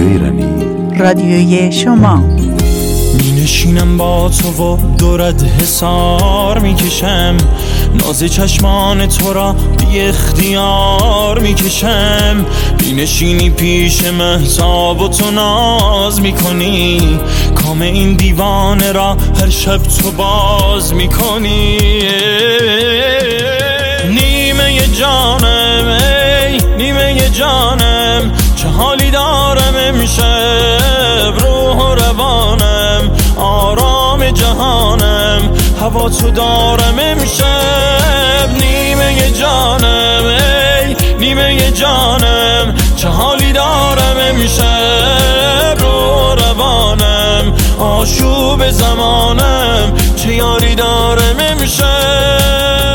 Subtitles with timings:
[0.00, 0.98] رادیو ایرانی.
[0.98, 2.16] رادیوی شما.
[3.18, 7.36] می نشینم با تو و دورت حسار می‌کشم
[7.94, 12.46] ناز چشمان تو را بی اختیار می‌کشم
[12.80, 17.18] می نشینی پیش محتاب و تو ناز می‌کنی
[17.54, 21.78] کام این دیوانه را هر شب تو باز می‌کنی
[24.08, 25.98] نیمه جانم
[26.48, 28.32] ای نیمه جانم.
[28.80, 35.50] حالی دارم امشب روح و روانم آرام جهانم.
[35.80, 42.74] هوا تو دارم امشب نیمه جانم ای نیمه جانم.
[42.96, 49.92] چه حالی دارم امشب روح و روانم آشوب زمانم.
[50.16, 52.89] چه یاری دارم امشب؟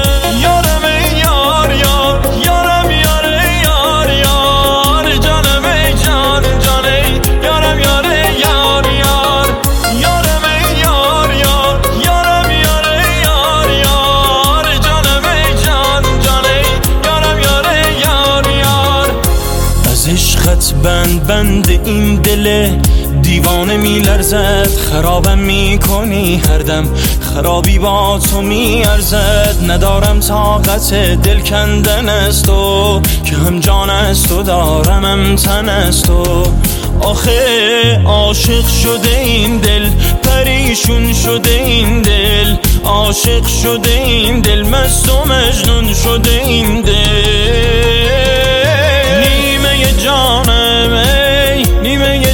[21.56, 22.70] بند این دل
[23.22, 26.88] دیوانه میلرزد خرابم می‌کنی هر دم.
[27.22, 33.02] خرابی با تو میارزد ندارم طاقت دل کندن است تو.
[33.26, 36.44] که هم جان است و دارم هم تن است تو.
[37.02, 39.90] آخه عاشق شده این دل
[40.24, 42.56] پریشون شده این دل.
[42.84, 48.55] عاشق شده این دل مست و مجنون شده این دل.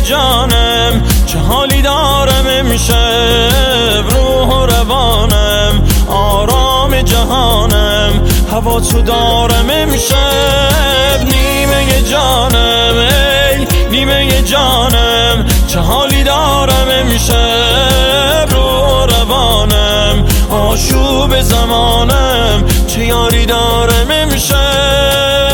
[0.03, 8.11] جانم چه حالی دارم امشب؟ روح و روانم آرام جهانم
[8.51, 19.05] هوا تو دارم امشب؟ نیمه جانم ای نیمه جانم چه حالی دارم امشب؟ روح و
[19.05, 25.50] روانم آشوب زمانم چه یاری دارم امشب؟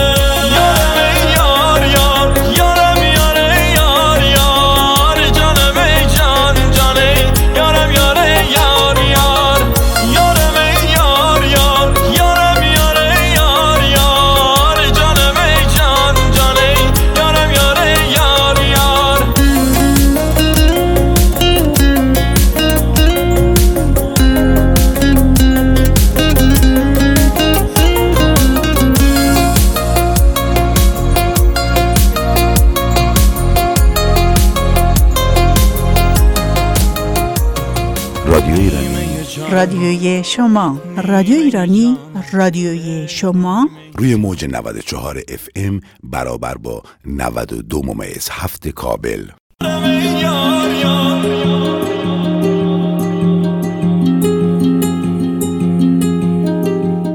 [39.77, 40.81] رادیوی شما.
[41.07, 41.97] رادیو ایرانی
[42.33, 43.69] رادیوی شما.
[43.95, 49.27] روی موج 94 اف ام برابر با 92 ممیز هفت کابل.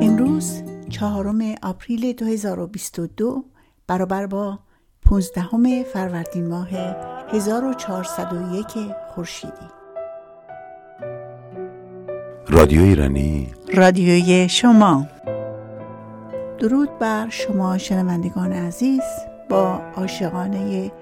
[0.02, 3.44] امروز چهارم آپریل 2022
[3.86, 4.58] برابر با
[5.02, 6.68] 15 فروردین ماه
[7.32, 8.66] 1401
[9.14, 9.81] خورشیدی.
[12.48, 13.48] رادیو ایرانی.
[13.74, 15.06] رادیوی شما.
[16.58, 19.02] درود بر شما شنوندگان عزیز.
[19.48, 20.92] با عاشقانه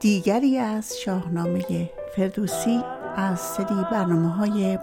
[0.00, 2.80] دیگری از شاهنامه فردوسی
[3.16, 4.78] از سری برنامه های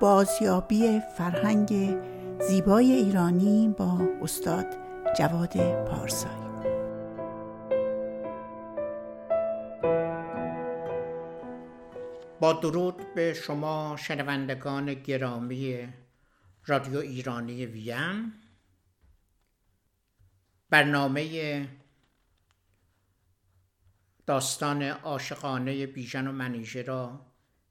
[0.00, 1.96] بازیابی فرهنگ
[2.48, 4.66] زیبای ایرانی با استاد
[5.18, 6.43] جواد پارسایی.
[12.52, 15.88] درود به شما شنوندگان گرامی
[16.66, 18.32] رادیو ایرانی وین.
[20.70, 21.68] برنامه
[24.26, 27.26] داستان عاشقانه بیژن و منیژه را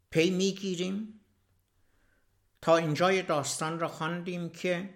[0.10, 1.20] پی می‌گیریم.
[2.62, 4.94] تا اینجای داستان را خواندیم که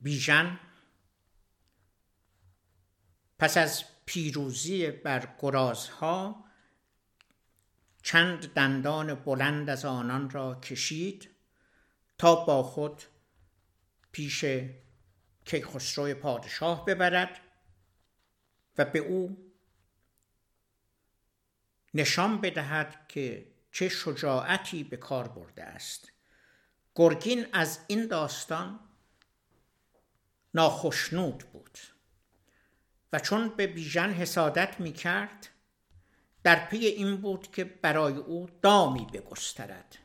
[0.00, 0.60] بیژن
[3.38, 6.44] پس از پیروزی بر گرازها
[8.02, 11.30] چند دندان بلند از آنان را کشید
[12.18, 13.02] تا با خود
[14.12, 14.44] پیش
[15.44, 17.40] کیخسرو پادشاه ببرد
[18.78, 19.52] و به او
[21.94, 26.12] نشان بدهد که چه شجاعتی به کار برده است.
[26.94, 28.80] گرگین از این داستان
[30.54, 31.78] ناخشنود بود
[33.12, 35.48] و چون به بیژن حسادت می کرد
[36.44, 39.98] در پی این بود که برای او دامی بگسترد.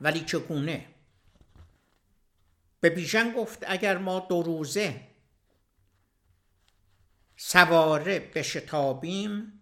[0.00, 0.86] ولی چگونه؟
[2.80, 5.00] به بیژن گفت اگر ما دو روزه
[7.36, 9.60] سواره بشتابیم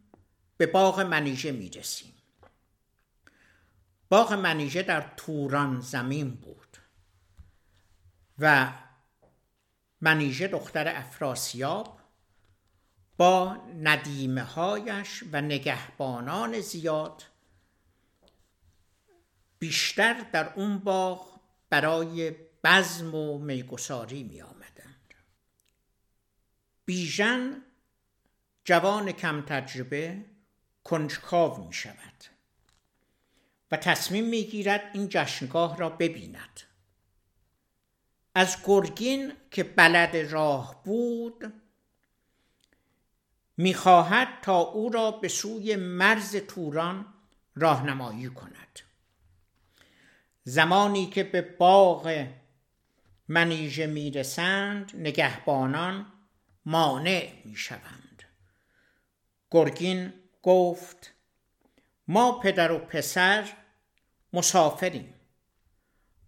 [0.56, 2.12] به باغ منیژه می‌رسیم.
[4.09, 6.77] باغ منیژه در توران زمین بود
[8.39, 8.73] و
[10.00, 11.95] منیژه دختر افراسیاب
[13.17, 17.23] با ندیمه هایش و نگهبانان زیاد
[19.59, 21.41] بیشتر در اون باغ
[21.71, 22.35] برای
[22.65, 25.15] بزم و میگساری می آمدند
[26.85, 27.63] بیژن
[28.65, 30.25] جوان کم تجربه
[30.85, 32.25] کنجکاو می شود
[33.71, 36.61] و تصمیم می گیرد این جشنگاه را ببیند.
[38.35, 41.53] از گرگین که بلد راه بود
[43.56, 47.14] می‌خواهد تا او را به سوی مرز توران
[47.55, 48.81] راهنمایی کند.
[50.44, 52.26] زمانی که به باغ
[53.29, 56.12] منیژه می‌رسند نگهبانان
[56.64, 58.23] مانع می‌شوند.
[59.50, 60.12] گرگین
[60.43, 61.12] گفت
[62.08, 63.53] ما پدر و پسر
[64.32, 65.14] مسافریم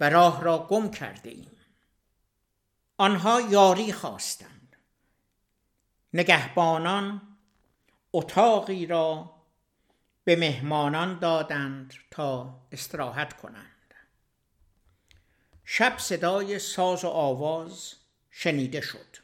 [0.00, 1.50] و راه را گم کرده ایم.
[2.96, 4.57] آنها یاری خواستند.
[6.14, 7.22] نگهبانان
[8.12, 9.34] اتاقی را
[10.24, 13.94] به مهمانان دادند تا استراحت کنند.
[15.64, 17.94] شب صدای ساز و آواز
[18.30, 19.16] شنیده شد.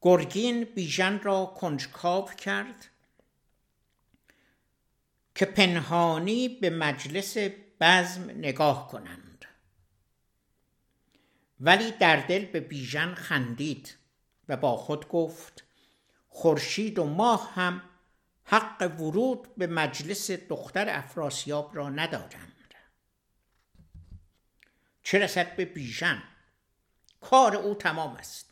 [0.00, 2.88] گرگین بیژن را کنجکاو کرد
[5.34, 7.36] که پنهانی به مجلس
[7.80, 9.44] بزم نگاه کنند.
[11.60, 13.94] ولی در دل به بیژن خندید.
[14.48, 15.64] و با خود گفت
[16.28, 17.82] خورشید و ماه هم
[18.44, 22.52] حق ورود به مجلس دختر افراسیاب را ندارند
[25.02, 26.22] چه رسد به بیژن؟
[27.20, 28.50] کار او تمام است.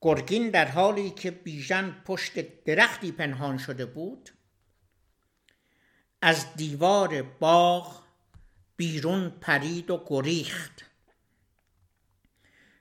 [0.00, 4.30] گرگین در حالی که بیژن پشت درختی پنهان شده بود
[6.22, 8.02] از دیوار باغ
[8.76, 10.87] بیرون پرید و گریخت.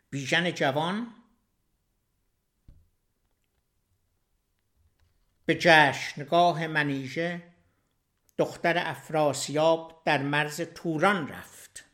[0.10, 1.14] بیژن جوان
[5.46, 7.54] به جشنگاه منیژه
[8.38, 11.86] دختر افراسیاب در مرز توران رفت.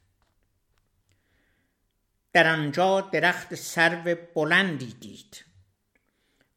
[2.33, 5.45] در آنجا درخت سرو بلندی دید.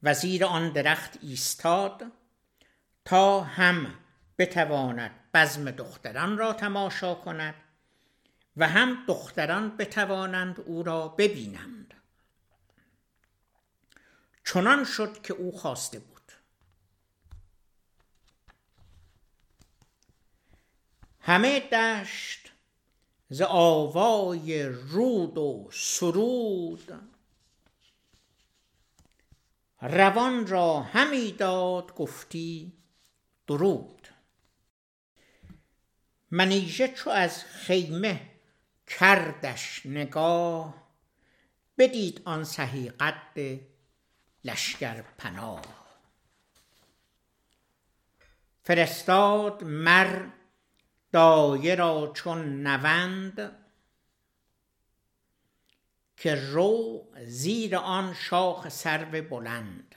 [0.03, 2.13] و زیر آن درخت ایستاد
[3.05, 3.95] تا هم
[4.39, 7.55] بتواند بزم دختران را تماشا کند
[8.57, 11.95] و هم دختران بتوانند او را ببینند.
[14.45, 16.33] چنان شد که او خواسته بود.
[21.21, 22.53] همه دشت
[23.29, 27.11] ز آوای رود و سرود
[29.81, 32.73] روان را همی داد گفتی
[33.47, 34.09] درود.
[36.31, 38.36] منیژه چو از خیمه
[38.87, 40.87] کردش نگاه
[41.79, 43.61] بدید آن سهی قد
[44.45, 45.63] لشکر پناه.
[48.63, 50.29] فرستاد مر
[51.13, 53.57] دایه را چون نوند
[56.17, 59.95] که رو زیر آن شاخ سرو بلند.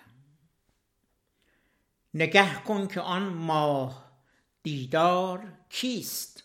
[2.14, 4.12] نگه کن که آن ماه
[4.64, 6.44] دیدار کیست؟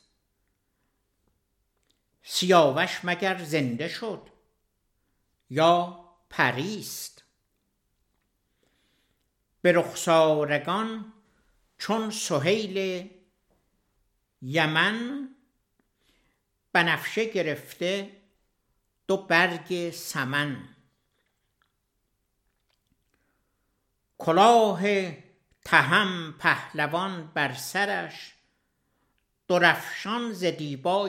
[2.26, 4.28] سیاوش مگر زنده شد
[5.50, 7.24] یا پریست؟
[9.62, 11.12] به رخسارگان
[11.78, 13.10] چون سهیل
[14.42, 15.28] یمن
[16.72, 18.20] بنفشه گرفته
[19.06, 20.68] دو برگ سمن.
[24.18, 24.82] کلاه
[25.64, 28.34] تهم پهلوان بر سرش
[29.48, 30.44] درفشان ز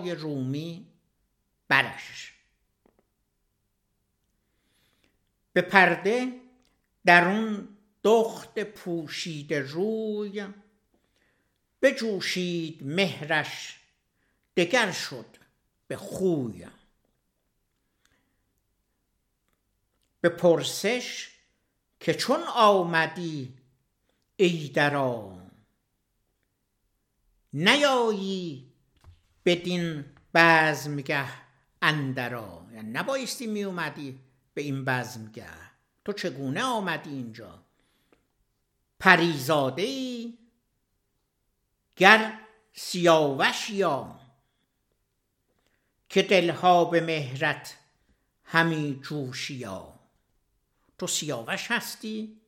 [0.09, 0.94] رومی.
[1.67, 2.33] برش
[5.53, 6.41] به پرده
[7.05, 7.67] درون
[8.03, 10.47] دخت پوشیده روی
[11.81, 13.79] بجوشید مهرش
[14.57, 15.37] دگر شد
[15.87, 16.67] به خوی.
[20.21, 21.31] به پرسش
[21.99, 23.53] که چون آمدی
[24.37, 25.37] ای درا
[27.53, 28.73] نیایی
[29.45, 31.44] بدین بزمگه.
[31.85, 32.67] اندرا.
[32.73, 34.19] یعنی نبایستی می اومدی
[34.53, 35.49] به این بزمگه
[36.05, 37.63] تو چگونه آمدی اینجا؟
[38.99, 40.37] پریزاده ای
[41.95, 42.39] گر
[42.73, 44.19] سیاوش یا
[46.09, 47.77] که دلها به مهرت
[48.43, 49.99] همی جوشیا.
[50.97, 52.41] تو سیاوش هستی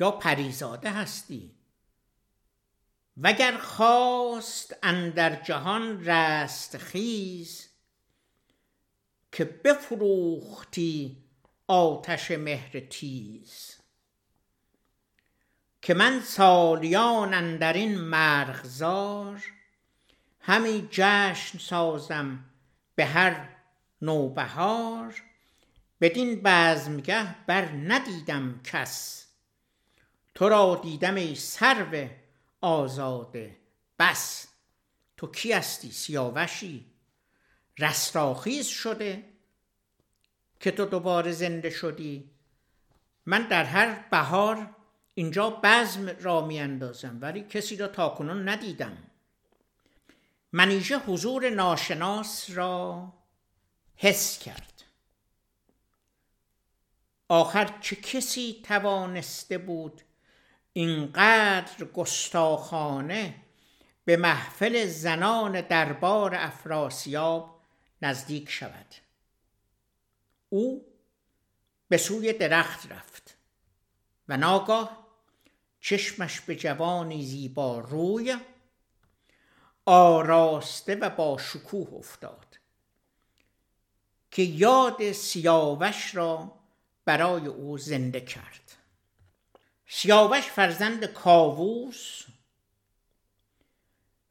[0.00, 1.54] یا پریزاده هستی؟
[3.16, 7.65] وگر خواست اندر جهان رست خیز
[9.32, 11.16] که بفروختی
[11.66, 13.76] آتش مهر تیز.
[15.82, 19.42] که من سالیان اندر این مرغزار
[20.40, 22.44] همی جشن سازم
[22.94, 23.48] به هر
[24.02, 25.22] نوبهار.
[26.00, 29.26] بدین بزمگه بر ندیدم کس.
[30.34, 32.08] تو را دیدم ای سرو
[32.60, 33.56] آزاده
[33.98, 34.48] بس.
[35.16, 36.95] تو کی هستی سیاوشی؟
[37.78, 39.24] رستاخیز شده
[40.60, 42.30] که تو دوباره زنده شدی.
[43.26, 44.70] من در هر بهار
[45.14, 48.98] اینجا بزم را می اندازم ولی کسی را تاکنون ندیدم.
[50.52, 53.12] منیژه حضور ناشناس را
[53.96, 54.72] حس کرد.
[57.28, 60.02] آخر چه کسی توانسته بود
[60.72, 63.34] اینقدر گستاخانه
[64.04, 67.55] به محفل زنان دربار افراسیاب
[68.02, 68.94] نزدیک شود.
[70.48, 70.86] او
[71.88, 73.36] به سوی درخت رفت
[74.28, 75.06] و ناگاه
[75.80, 78.36] چشمش به جوانی زیبا روی
[79.84, 82.58] آراسته و با شکوه افتاد
[84.30, 86.52] که یاد سیاوش را
[87.04, 88.76] برای او زنده کرد.
[89.86, 92.22] سیاوش فرزند کاووس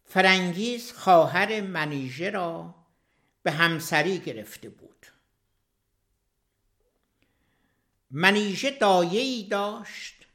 [0.06, 2.76] فرنگیز خواهر منیژه را
[3.46, 5.06] به همسری گرفته بود.
[8.12, 10.26] منیژه دایه‌ای داشت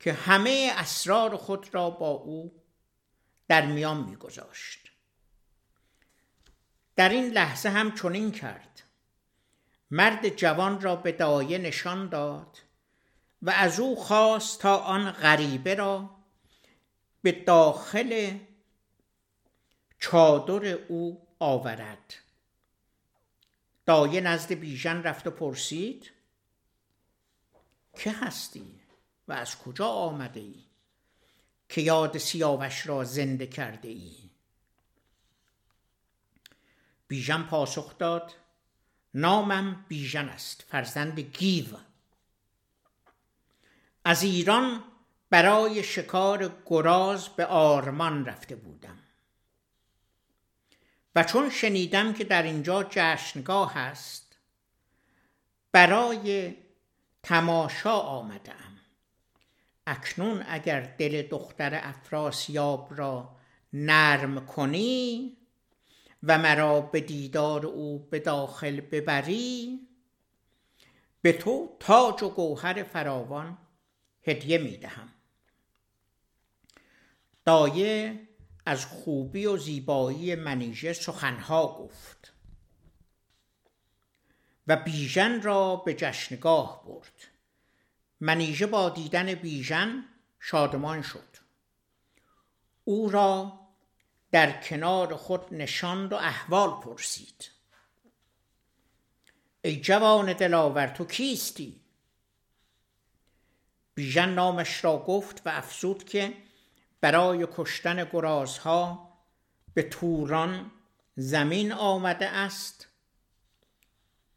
[0.00, 2.62] که همه اسرار خود را با او
[3.48, 4.90] در میان میگذاشت.
[6.96, 8.82] در این لحظه هم چنین کرد.
[9.90, 12.58] مرد جوان را به دایه نشان داد
[13.42, 16.10] و از او خواست تا آن غریبه را
[17.22, 18.38] به داخل
[19.98, 22.14] چادر او آورد.
[23.86, 26.10] دایه نزد بیژن رفت و پرسید
[27.96, 28.80] که هستی
[29.28, 30.64] و از کجا آمده ای
[31.68, 34.30] که یاد سیاوش را زنده کرده ای؟
[37.08, 38.32] بیژن پاسخ داد
[39.14, 41.66] نامم بیژن است فرزند گیو.
[44.04, 44.84] از ایران
[45.30, 48.98] برای شکار گراز به آرمان رفته بودم.
[51.16, 54.36] و چون شنیدم که در اینجا جشنگاه است
[55.72, 56.54] برای
[57.22, 58.80] تماشا آمدم.
[59.86, 63.36] اکنون اگر دل دختر افراسیاب را
[63.72, 65.36] نرم کنی
[66.22, 69.80] و مرا به دیدار او به داخل ببری
[71.22, 73.58] به تو تاج و گوهر فراوان
[74.22, 75.08] هدیه می دهم.
[77.44, 78.20] دایه
[78.66, 82.32] از خوبی و زیبایی منیژه سخنها گفت
[84.66, 87.28] و بیژن را به جشنگاه برد.
[88.20, 90.04] منیژه با دیدن بیژن
[90.40, 91.36] شادمان شد.
[92.84, 93.60] او را
[94.30, 97.50] در کنار خود نشاند و احوال پرسید.
[99.62, 101.80] ای جوان دلاور تو کیستی؟
[103.94, 106.45] بیژن نامش را گفت و افزود که
[107.06, 109.12] برای کشتن گرازها
[109.74, 110.70] به توران
[111.16, 112.88] زمین آمده است.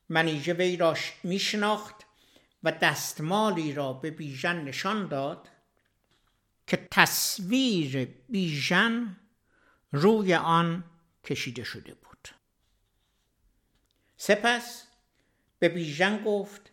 [0.10, 1.96] منیژه وی را میشناخت
[2.64, 5.50] و دستمالی را به بیژن نشان داد
[6.68, 9.18] که تصویر بیژن
[9.92, 10.84] روی آن
[11.24, 12.30] کشیده شده بود.
[14.18, 14.88] سپس
[15.60, 16.72] به بیژن گفت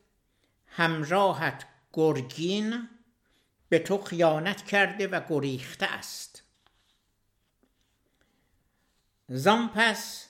[0.66, 2.88] همراهت گرگین
[3.68, 6.42] به تو خیانت کرده و گریخته است.
[9.28, 10.28] زان پس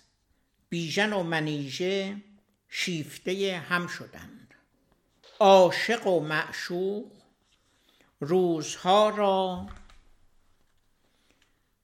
[0.69, 2.17] بیژن و منیژه
[2.69, 4.55] شیفته هم شدند.
[5.41, 7.13] عاشق و معشوق
[8.21, 9.67] روزها را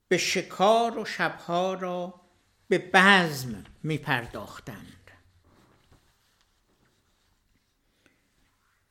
[0.08, 2.20] به شکار و شبها را
[2.68, 5.10] به بزم می پرداختند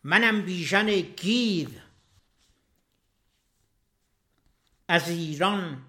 [0.03, 1.69] منم بیژن گیو
[4.91, 5.85] از ایران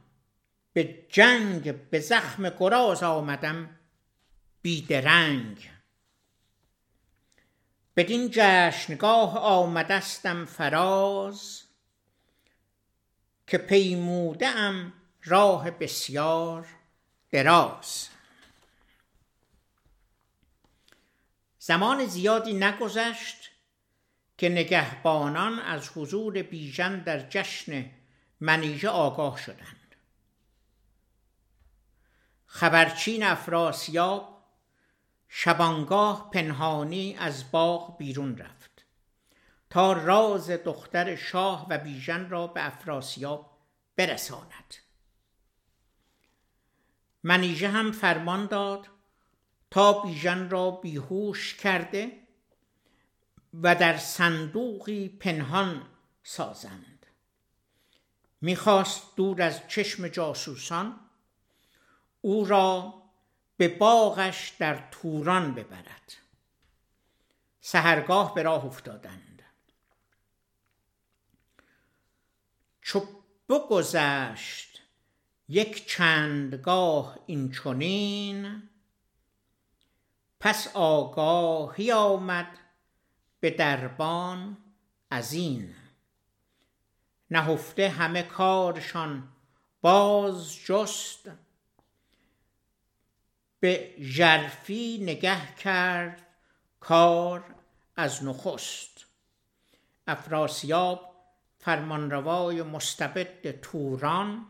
[0.73, 3.79] به جنگ به زخم گراز آمدم
[4.63, 5.71] بیدرنگ.
[7.97, 11.63] بدین جشنگاه آمدستم فراز
[13.47, 14.47] که پیموده
[15.25, 16.67] راه بسیار
[17.31, 18.09] دراز.
[21.59, 23.51] زمان زیادی نگذشت
[24.39, 27.91] که نگهبانان از حضور بیژن در جشن
[28.43, 29.97] منیژه آگاه شدند.
[32.47, 34.43] خبرچین افراسیاب
[35.29, 38.85] شبانگاه پنهانی از باغ بیرون رفت.
[39.71, 43.59] تا راز دختر شاه و بیژن را به افراسیاب
[43.97, 44.75] برساند.
[47.23, 48.89] منیژه هم فرمان داد
[49.71, 52.13] تا بیژن را بیهوش کرده
[53.55, 55.87] و در صندوقی پنهان
[56.23, 56.92] سازند.
[58.43, 61.01] می‌خواست دور از چشم جاسوسان
[62.21, 63.03] او را
[63.57, 66.17] به باغش در توران ببرد.
[67.61, 69.43] سهرگاه به راه افتادند.
[72.81, 73.07] چو
[73.49, 74.83] بگذشت
[75.49, 78.63] یک چندگاه این چنین.
[80.41, 82.59] پس آگاهی آمد
[83.41, 84.57] به دربان
[85.11, 85.75] از این.
[87.33, 89.29] نهفته همه کارشان
[89.81, 91.31] باز جست.
[93.61, 96.27] به ژرفی نگه کرد
[96.81, 97.55] کار
[97.97, 99.07] از نخست.
[100.07, 101.15] افراسیاب
[101.59, 104.47] فرمانروای مستبد توران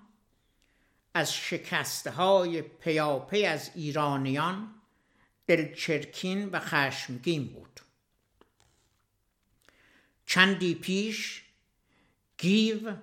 [1.15, 4.75] از شکسته های پیاپی از ایرانیان
[5.47, 7.81] دلچرکین و خشمگین بود.
[10.27, 11.42] چندی پیش
[12.43, 12.97] گیو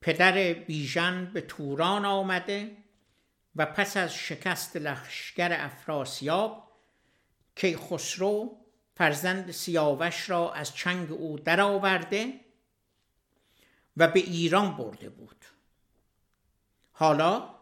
[0.00, 2.76] پدر بیژن به توران آمده
[3.56, 6.72] و پس از شکست لشکر افراسیاب
[7.76, 8.56] خسرو
[8.96, 12.40] فرزند سیاوش را از چنگ او درآورده
[13.96, 15.44] و به ایران برده بود.
[16.92, 17.54] حالا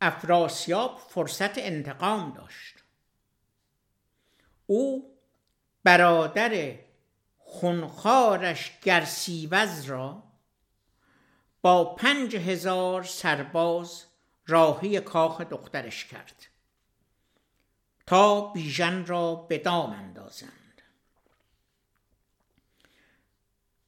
[0.00, 2.74] افراسیاب فرصت انتقام داشت.
[4.66, 5.16] او
[5.84, 6.78] برادر
[7.60, 10.22] خونخارش گرسیوز را
[11.62, 14.04] با پنج هزار سرباز
[14.46, 16.46] راهی کاخ دخترش کرد.
[18.06, 20.82] تا بیژن را به دام اندازند.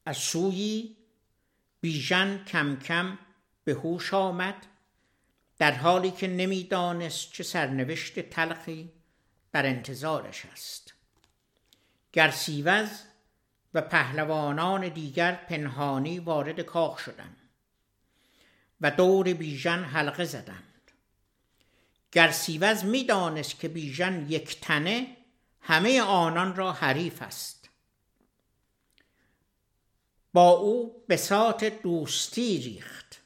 [0.05, 0.97] از سویی
[1.81, 3.19] بیژن کم کم
[3.63, 4.65] به هوش آمد
[5.57, 8.91] در حالی که نمی‌دانست چه سرنوشت تلخی
[9.51, 10.93] در انتظارش است.
[12.13, 12.89] گرسیوز
[13.73, 17.37] و پهلوانان دیگر پنهانی وارد کاخ شدند
[18.81, 20.91] و دور بیژن حلقه زدند.
[22.11, 25.17] گرسیوز می‌دانست که بیژن یک تنه
[25.61, 27.69] همه آنان را حریف است.
[30.33, 33.21] با او به سات دوستی ریخت.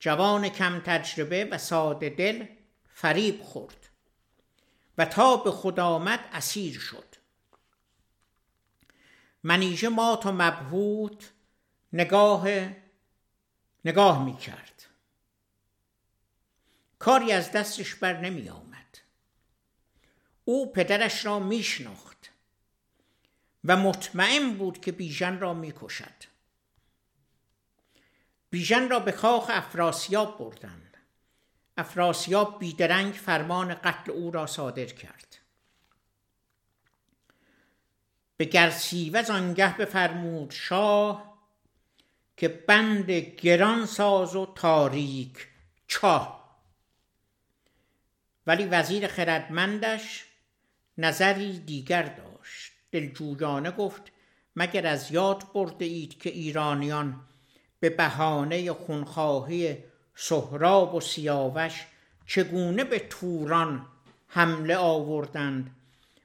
[0.00, 2.46] جوان کم تجربه و ساده دل
[2.94, 3.88] فریب خورد
[4.98, 7.05] و تا به خود آمد اسیر شد.
[9.46, 11.32] منیژه مات و مبهوت
[11.92, 12.46] نگاه
[13.84, 14.86] نگاه می کرد
[16.98, 18.98] کاری از دستش بر نمی آمد
[20.44, 22.32] او پدرش را می شناخت
[23.64, 26.36] و مطمئن بود که بیژن را می کشد
[28.50, 30.96] بیژن را به کاخ افراسیاب بردند.
[31.76, 35.38] افراسیاب بیدرنگ فرمان قتل او را صادر کرد.
[38.36, 41.36] به گرسیوز آنگه بفرمود شاه
[42.36, 45.48] که بند گران ساز و تاریک
[45.88, 46.58] چاه.
[48.46, 50.24] ولی وزیر خردمندش
[50.98, 52.72] نظری دیگر داشت.
[52.90, 54.02] دلجویانه گفت
[54.56, 57.20] مگر از یاد برده اید که ایرانیان
[57.80, 59.76] به بهانه خونخواهی
[60.14, 61.86] سهراب و سیاوش
[62.26, 63.86] چگونه به توران
[64.28, 65.76] حمله آوردند؟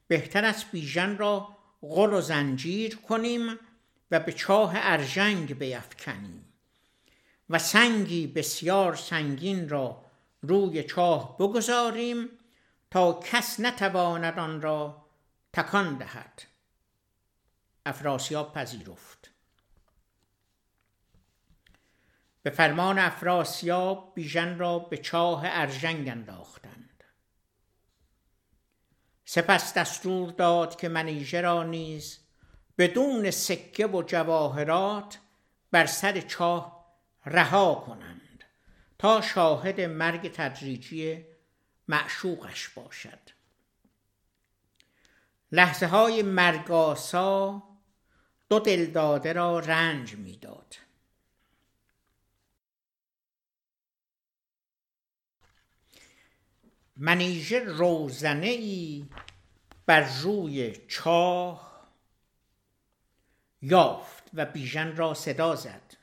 [0.08, 1.48] بهتر از بیژن را
[1.82, 3.58] غل و زنجیر کنیم
[4.10, 6.44] و به چاه ارژنگ بیفکنیم
[7.50, 10.04] و سنگی بسیار سنگین را
[10.42, 12.28] روی چاه بگذاریم
[12.90, 15.06] تا کس نتواند آن را
[15.52, 16.42] تکان دهد.
[17.86, 19.30] افراسیاب پذیرفت.
[22.42, 26.71] به فرمان افراسیاب بیژن را به چاه ارژنگ انداختند.
[29.34, 32.18] سپس دستور داد که منیژه را نیز
[32.78, 35.18] بدون سکه و جواهرات
[35.70, 36.86] بر سر چاه
[37.26, 38.44] رها کنند
[38.98, 41.24] تا شاهد مرگ تدریجی
[41.88, 43.18] معشوقش باشد.
[45.52, 47.62] لحظه های مرگاسا
[48.48, 50.76] دو دلداده را رنج می‌داد.
[57.04, 59.06] منیژه روزنه ای
[59.86, 61.88] بر روی چاه
[63.62, 65.96] یافت و بیژن را صدا زد.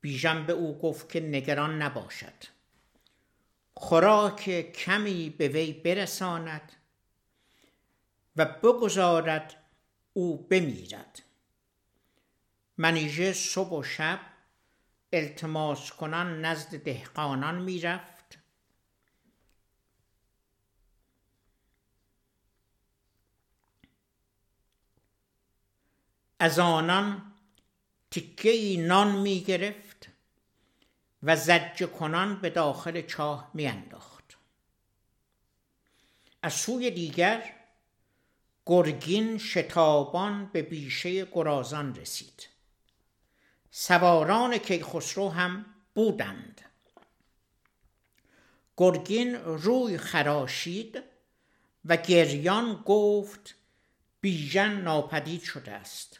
[0.00, 2.32] بیژن به او گفت که نگران نباشد.
[3.74, 6.72] خوراک کمی به وی برساند
[8.36, 9.56] و بگذارد
[10.12, 11.22] او بمیرد.
[12.78, 14.20] منیژه صبح و شب
[15.12, 18.19] التماس کنان نزد دهقانان می‌رفت.
[26.42, 27.32] از آنان
[28.10, 30.08] تکه نان می گرفت
[31.22, 34.38] و زجه کنان به داخل چاه می انداخت.
[36.42, 37.54] از سوی دیگر
[38.66, 42.48] گرگین شتابان به بیشه گرازان رسید.
[43.70, 46.60] سواران کیخسرو هم بودند.
[48.76, 51.02] گرگین روی خراشید
[51.84, 53.54] و گریان گفت
[54.20, 56.19] بیژن ناپدید شده است.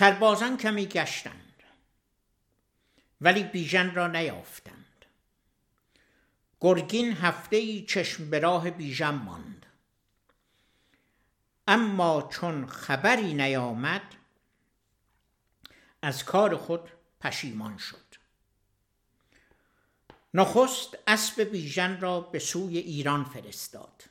[0.00, 1.62] سربازان کمی گشتند
[3.20, 5.04] ولی بیژن را نیافتند.
[6.60, 9.66] گرگین هفته ای چشم به راه بیژن ماند.
[11.68, 14.02] اما چون خبری نیامد
[16.02, 18.14] از کار خود پشیمان شد.
[20.34, 24.04] نخست اسب بیژن را به سوی ایران فرستاد.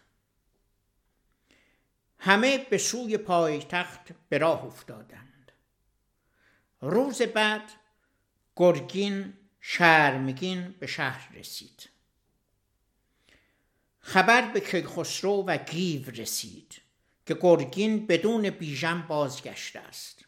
[2.19, 5.28] همه به سوی پایتخت به راه افتادند.
[6.81, 7.71] روز بعد
[8.55, 11.89] گرگین شرمگین به شهر رسید.
[13.99, 16.81] خبر به کیخسرو و گیو رسید
[17.25, 20.25] که گرگین بدون بیژن بازگشته است.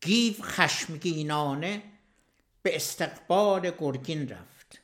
[0.00, 1.82] گیو خشمگینانه
[2.62, 4.80] به استقبال گرگین رفت.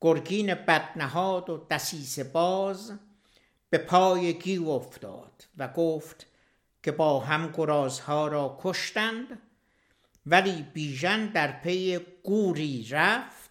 [0.00, 2.98] گرگین بدنهاد و دسیس باز
[3.70, 6.26] به پای گیو افتاد و گفت
[6.82, 9.42] که با هم گرازها را کشتند
[10.26, 13.50] ولی بیژن در پی گوری رفت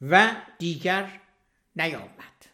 [0.00, 1.20] و دیگر
[1.76, 2.46] نیامد.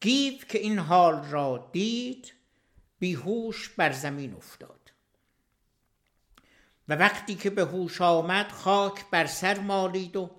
[0.00, 2.32] گیو که این حال را دید
[2.98, 4.92] بیهوش بر زمین افتاد.
[6.88, 10.30] و وقتی که به هوش آمد خاک بر سر مالید و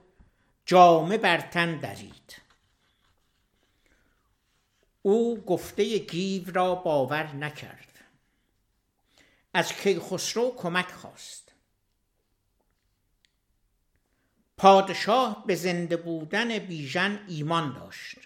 [0.66, 2.43] جامه بر تن درید.
[5.06, 8.00] او گفته گیو را باور نکرد.
[9.54, 11.52] از کیخسرو کمک خواست.
[14.58, 18.18] پادشاه به زنده بودن بیژن ایمان داشت.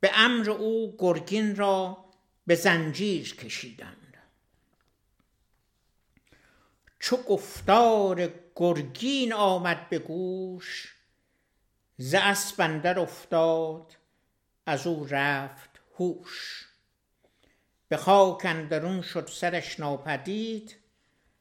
[0.00, 2.04] به امر او گرگین را
[2.46, 4.16] به زنجیر کشیدند.
[6.98, 10.94] چو گفتار گرگین آمد به گوش
[11.96, 13.96] ز اسب افتاد
[14.66, 16.68] از او رفت هوش.
[17.88, 20.76] به خاک اندرون شد سرش ناپدید.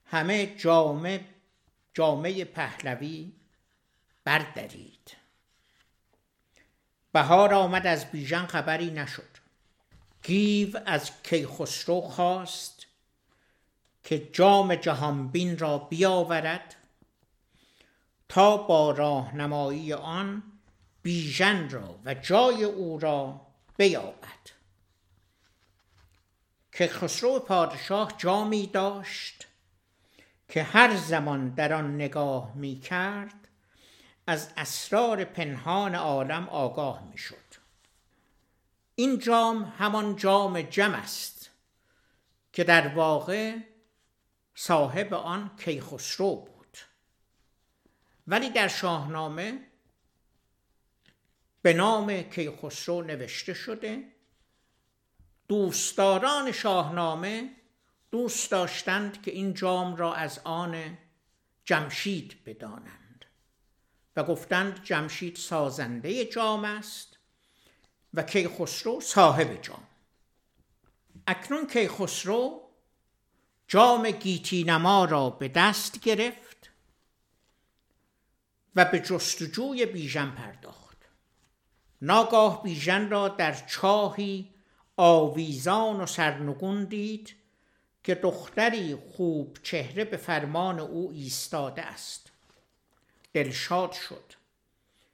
[0.06, 1.26] همه جامه
[1.94, 3.34] جامعه پهلوی
[4.24, 5.18] بردارید
[7.12, 9.38] بهار آمد از بیژن خبری نشد.
[10.24, 12.86] گیو از کیخسرو خواست
[14.04, 16.76] که جام جهانبین را بیاورد
[18.30, 20.53] تا با راهنمایی آن
[21.04, 24.44] بیژن را و جای او را بیابد.
[26.72, 29.48] که خسرو پادشاه جامی داشت
[30.48, 33.48] که هر زمان در آن نگاه می کرد
[34.28, 37.36] از اسرار پنهان عالم آگاه می شد.
[38.96, 41.50] این جام همان جام جم است
[42.54, 43.58] که در واقع
[44.56, 46.78] صاحب آن کیخسرو بود.
[48.28, 49.60] ولی در شاهنامه
[51.64, 54.04] به نام کیخسرو نوشته شده.
[55.48, 57.50] دوستداران شاهنامه
[58.12, 60.98] دوست داشتند که این جام را از آن
[61.66, 63.26] جمشید بدانند
[64.16, 67.18] و گفتند جمشید سازنده جام است
[68.14, 69.88] و کیخسرو صاحب جام.
[71.28, 72.62] اکنون کیخسرو
[73.68, 76.72] جام گیتی نما را به دست گرفت
[78.76, 80.83] و به جستجوی بیژن پرداخت.
[82.06, 84.54] ناگاه بیژن را در چاهی
[84.98, 87.36] آویزان و سرنگون دید
[88.04, 92.32] که دختری خوب چهره به فرمان او ایستاده است.
[93.34, 94.34] دلشاد شد.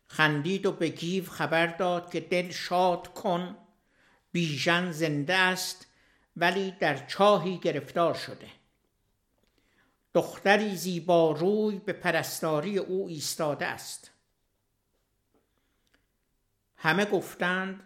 [0.07, 3.57] خندید و به گیو خبر داد که دل شاد کن
[4.31, 5.87] بیژن زنده است
[6.37, 8.47] ولی در چاهی گرفتار شده.
[10.13, 14.11] دختری زیبا روی به پرستاری او ایستاده است.
[16.79, 17.83] همه گفتند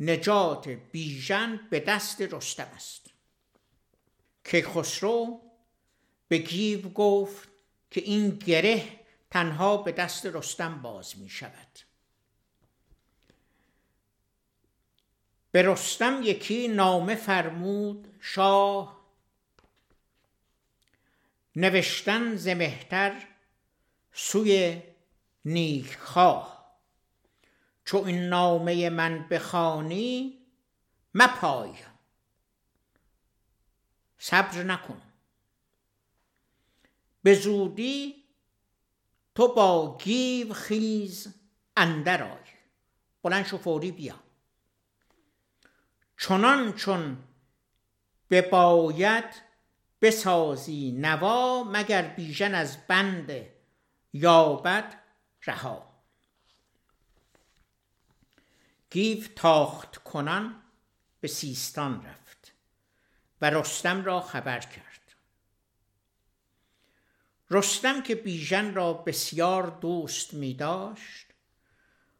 [0.00, 3.10] نجات بیژن به دست رستم است.
[4.44, 5.40] که خسرو
[6.28, 7.48] به گیو گفت
[7.90, 11.78] که این گره تنها به دست رستم باز می شود.
[15.52, 19.04] به رستم یکی نامه فرمود شاه
[21.56, 23.26] نوشتن زمهتر
[24.12, 24.82] سوی
[25.44, 26.53] نیکخواه.
[27.84, 30.38] چو این نامه من بخوانی
[31.14, 31.72] مپای.
[34.18, 35.02] صبر نکن.
[37.22, 38.24] به زودی
[39.34, 41.34] تو با گیو خیز
[41.76, 42.44] اندر آی.
[43.22, 44.20] بلند شو فوری بیا.
[46.18, 47.18] چنان چون
[48.28, 49.24] به باید
[50.02, 53.46] بسازی نوا مگر بیژن از بند
[54.12, 55.02] یابد
[55.46, 55.93] رها.
[58.94, 60.62] گیو تاخت کنان
[61.20, 62.52] به سیستان رفت
[63.40, 65.14] و رستم را خبر کرد.
[67.50, 71.26] رستم که بیژن را بسیار دوست می داشت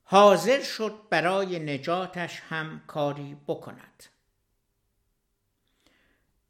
[0.05, 4.05] حاضر شد برای نجاتش هم کاری بکند.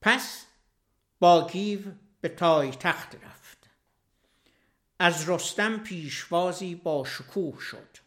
[0.01, 0.47] پس
[1.19, 1.81] با گیو
[2.21, 3.71] به تای تخت رفت.
[4.99, 8.04] از رستم پیشوازی با شکوه شد.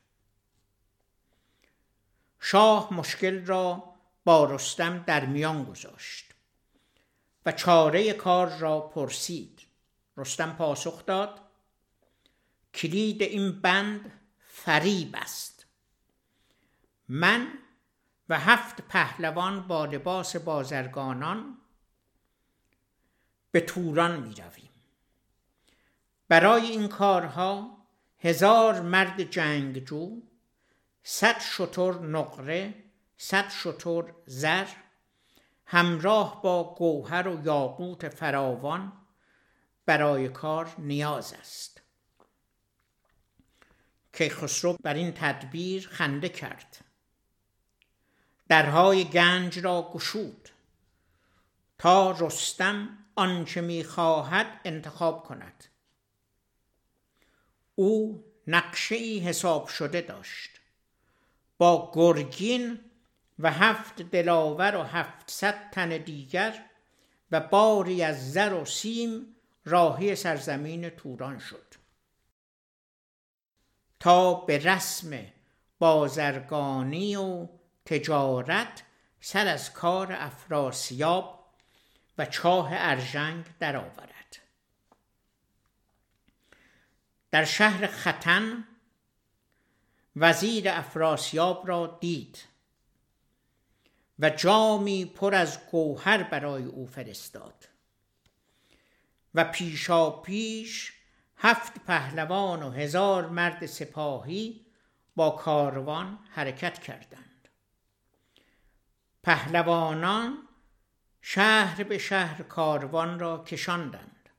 [2.39, 3.83] شاه مشکل را
[4.25, 6.33] با رستم در میان گذاشت
[7.45, 9.61] و چاره کار را پرسید.
[10.17, 11.41] رستم پاسخ داد
[12.73, 15.65] کلید این بند فریب است.
[17.07, 17.47] من
[18.29, 21.57] و هفت پهلوان با لباس بازرگانان
[23.51, 24.71] به توران می رویم.
[26.27, 27.77] برای این کارها
[28.19, 30.21] هزار مرد جنگجو
[31.09, 32.73] صد شتر نقره
[33.17, 34.67] صد شتر زر
[35.65, 38.93] همراه با گوهر و یاقوت فراوان
[39.85, 41.81] برای کار نیاز است.
[44.13, 46.85] که خسرو بر این تدبیر خنده کرد.
[48.49, 50.49] درهای گنج را گشود.
[51.77, 55.63] تا رستم آنچه می‌خواهد انتخاب کند.
[57.75, 60.56] او نقشه ای حساب شده داشت.
[61.57, 62.79] با گرگین
[63.39, 66.65] و هفت دلاور و هفتصد تن دیگر
[67.31, 71.73] و باری از زر و سیم راهی سرزمین توران شد.
[73.99, 75.25] تا به رسم
[75.79, 77.47] بازرگانی و
[77.85, 78.83] تجارت
[79.21, 81.53] سر از کار افراسیاب
[82.17, 84.37] و چاه ارژنگ درآورد.
[87.31, 88.67] در شهر ختن
[90.19, 92.43] وزیر افراسیاب را دید
[94.19, 97.67] و جامی پر از گوهر برای او فرستاد
[99.33, 100.93] و پیشا پیش
[101.37, 104.65] هفت پهلوان و هزار مرد سپاهی
[105.15, 107.47] با کاروان حرکت کردند.
[109.23, 110.37] پهلوانان
[111.21, 114.29] شهر به شهر کاروان را کشاندند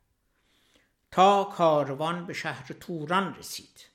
[1.10, 3.88] تا کاروان به شهر توران رسید.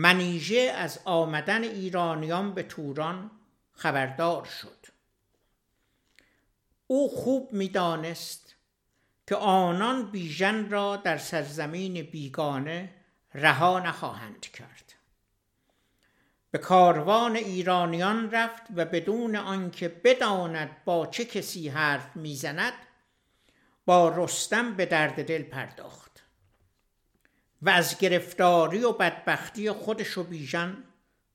[0.00, 3.30] منیژه از آمدن ایرانیان به توران
[3.72, 4.86] خبردار شد.
[6.86, 8.54] او خوب می‌دانست
[9.26, 12.94] که آنان بیژن را در سرزمین بیگانه
[13.34, 14.94] رها نخواهند کرد.
[16.50, 22.72] به کاروان ایرانیان رفت و بدون آنکه بداند با چه کسی حرف می‌زند
[23.86, 26.07] با رستم به درد دل پرداخت.
[27.62, 30.84] و از گرفتاری و بدبختی خودش و بیژن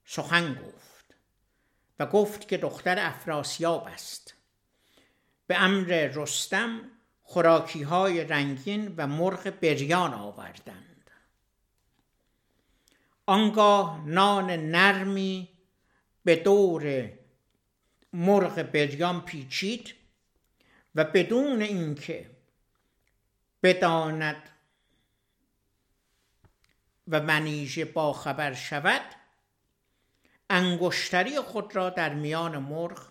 [0.06, 1.16] سخن گفت
[2.00, 4.34] و گفت که دختر افراسیاب است.
[5.48, 6.82] به امر رستم
[7.22, 11.12] خوراکی های رنگین و مرغ بریان آوردند.
[13.26, 15.50] آنگاه نان نرمی
[16.24, 17.10] به دور
[18.14, 19.94] مرغ بریان پیچید
[20.96, 22.30] و بدون اینکه
[23.64, 24.50] بداند
[27.08, 29.02] و منیژه با خبر شود
[30.50, 33.08] انگشتری خود را در میان مرغ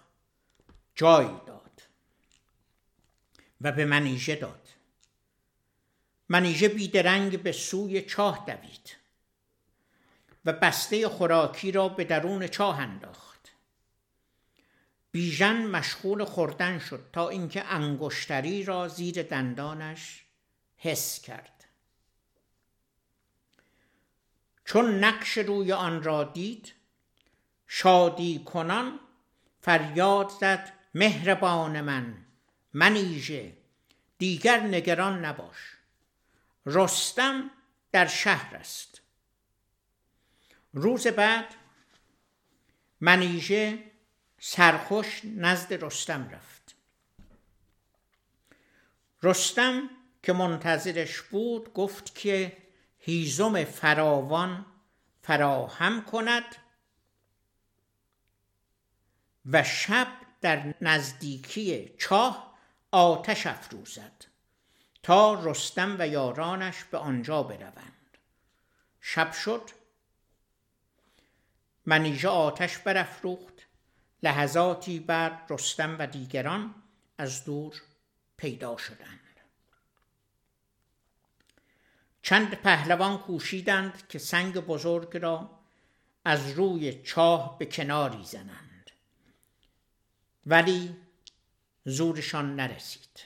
[0.94, 1.83] جای داد
[3.61, 4.68] و به منیژه داد.
[6.28, 8.96] منیژه بیدرنگ به سوی چاه دوید
[10.44, 13.52] و بسته خوراکی را به درون چاه انداخت.
[15.12, 20.24] بیژن مشغول خوردن شد تا اینکه انگشتری را زیر دندانش
[20.76, 21.62] حس کرد.
[24.64, 26.72] چون نقش روی آن را دید
[27.66, 29.01] شادی کنان
[29.61, 32.16] فریاد زد مهربان من
[32.75, 33.57] منیژه
[34.18, 35.77] دیگر نگران نباش
[36.66, 37.51] رستم
[37.92, 39.01] در شهر است.
[40.72, 41.55] روز بعد
[43.01, 43.79] منیژه
[44.40, 46.75] سرخوش نزد رستم رفت.
[49.22, 49.90] رستم
[50.22, 52.57] که منتظرش بود گفت که
[53.05, 54.67] هیزم فراوان
[55.23, 56.57] فراهم کند
[59.47, 60.07] و شب
[60.41, 62.59] در نزدیکی چاه
[62.91, 64.25] آتش افروزد
[65.03, 68.19] تا رستم و یارانش به آنجا بروند.
[69.01, 69.71] شب شد.
[71.87, 73.55] منیژه آتش برافروخت.
[74.23, 76.75] لحظاتی بعد رستم و دیگران
[77.19, 77.83] از دور
[78.37, 79.21] پیدا شدند.
[82.22, 85.50] چند پهلوان کوشیدند که سنگ بزرگ را
[86.24, 88.90] از روی چاه به کناری زنند.
[90.46, 90.96] ولی
[91.85, 93.20] زورشان نرسید.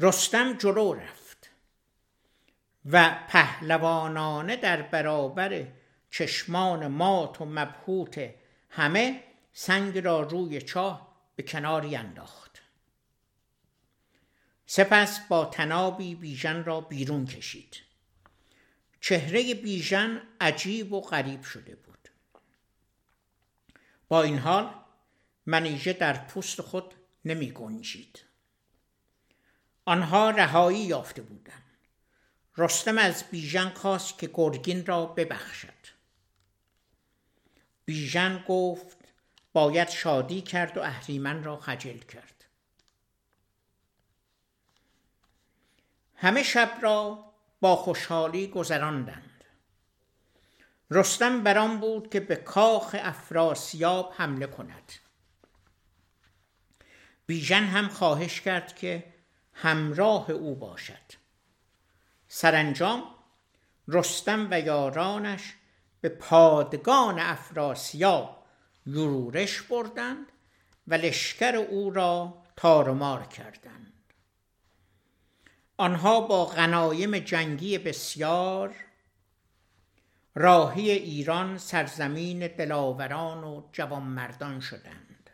[0.00, 1.50] رستم جلو رفت
[2.84, 5.66] و پهلوانانه در برابر
[6.10, 8.30] چشمان مات و مبهوت
[8.70, 12.47] همه سنگ را روی چاه به کناری انداخت.
[14.70, 17.76] سپس با تنابی بیژن را بیرون کشید.
[19.00, 22.08] چهره بیژن عجیب و غریب شده بود.
[24.08, 24.74] با این حال
[25.46, 28.24] منیژه در پوست خود نمی گنجید.
[29.84, 31.78] آنها رهایی یافته بودند.
[32.56, 35.68] رستم از بیژن خواست که گرگین را ببخشد.
[37.84, 38.98] بیژن گفت
[39.52, 42.37] باید شادی کرد و اهریمن را خجل کرد.
[46.20, 47.24] همه شب را
[47.60, 49.44] با خوشحالی گذراندند.
[50.90, 54.92] رستم بران بود که به کاخ افراسیاب حمله کند.
[57.26, 59.14] بیژن هم خواهش کرد که
[59.52, 61.12] همراه او باشد.
[62.28, 63.02] سرانجام
[63.88, 65.54] رستم و یارانش
[66.00, 68.46] به پادگان افراسیاب
[68.86, 70.26] یورورش بردند
[70.88, 73.97] و لشکر او را تارمار کردند.
[75.80, 78.74] آنها با غنایم جنگی بسیار
[80.34, 85.30] راهی ایران سرزمین دلاوران و جوانمردان شدند.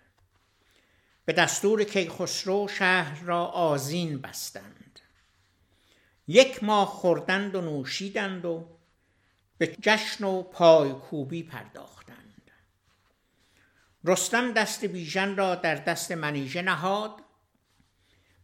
[1.24, 5.00] به دستور کیخسرو شهر را آزین بستند.
[6.26, 8.68] یک ماه خوردند و نوشیدند و
[9.58, 12.50] به جشن و پایکوبی پرداختند.
[14.04, 17.23] رستم دست بیژن را در دست منیژه نهاد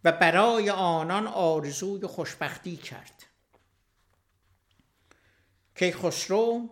[0.04, 3.26] و برای آنان آرزوی خوشبختی کرد.
[5.74, 6.70] کیخسرو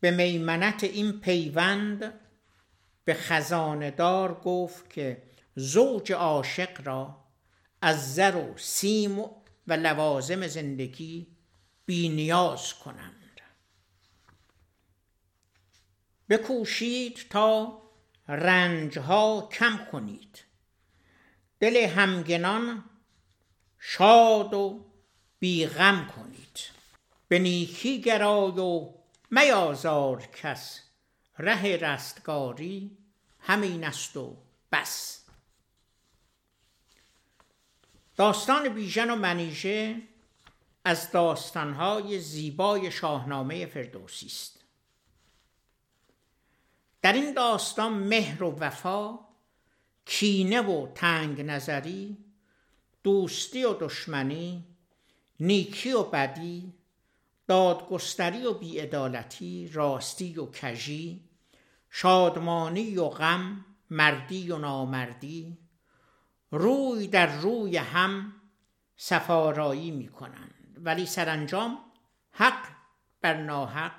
[0.00, 2.20] به میمنت این پیوند
[3.04, 5.22] به خزاندار گفت که
[5.54, 7.24] زوج عاشق را
[7.82, 9.18] از زر و سیم
[9.66, 11.26] و لوازم زندگی
[11.86, 13.14] بینیاز کنند.
[16.28, 17.82] بکوشید تا
[18.28, 20.44] رنجها کم کنید.
[21.60, 22.84] دل همگنان
[23.78, 24.86] شاد و
[25.38, 26.60] بیغم کنید.
[27.28, 28.94] به نیکی گرای و
[29.30, 30.80] میازار کس.
[31.38, 32.98] ره رستگاری
[33.40, 34.36] همین است و
[34.72, 35.24] بس.
[38.16, 40.02] داستان بیژن و منیژه
[40.84, 44.64] از داستانهای زیبای شاهنامه فردوسی است.
[47.02, 49.27] در این داستان مهر و وفا
[50.10, 52.18] کینه و تنگ نظری
[53.02, 54.64] دوستی و دشمنی
[55.40, 56.74] نیکی و بدی
[57.46, 61.28] دادگستری و بیعدالتی راستی و کژی
[61.90, 65.58] شادمانی و غم مردی و نامردی
[66.50, 68.32] روی در روی هم
[68.96, 71.78] سفارایی می کنند ولی سرانجام
[72.30, 72.68] حق
[73.20, 73.92] بر ناحق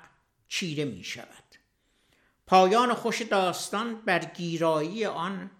[0.48, 1.44] چیره می شود
[2.46, 5.50] پایان خوش داستان بر گیرایی آن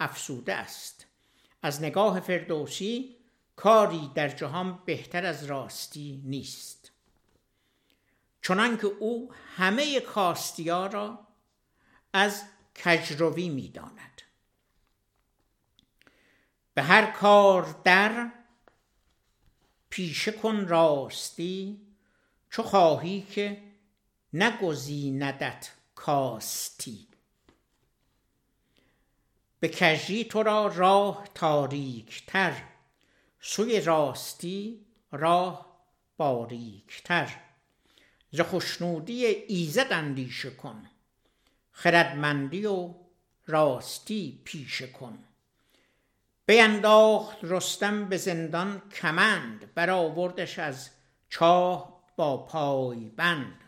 [0.00, 1.06] افسوده است.
[1.62, 3.16] از نگاه فردوسی
[3.56, 6.90] کاری در جهان بهتر از راستی نیست.
[8.42, 11.26] چنانکه او همه کاستیا را
[12.12, 12.42] از
[12.84, 14.22] کجروی می‌داند.
[16.74, 18.30] به هر کار در
[19.90, 21.80] پیشه کن راستی
[22.50, 23.62] چو خواهی که
[24.32, 27.08] نگزیندت کاستی.
[29.64, 32.62] به کجی تو را راه تاریکتر.
[33.40, 35.80] سوی راستی راه
[36.16, 37.36] باریکتر.
[38.30, 40.90] ز خوشنودی ایزد اندیشه کن.
[41.72, 42.94] خردمندی و
[43.46, 45.18] راستی پیشه کن.
[46.46, 50.90] بینداخت رستم به زندان کمند برآوردش از
[51.28, 53.60] چاه با پای بند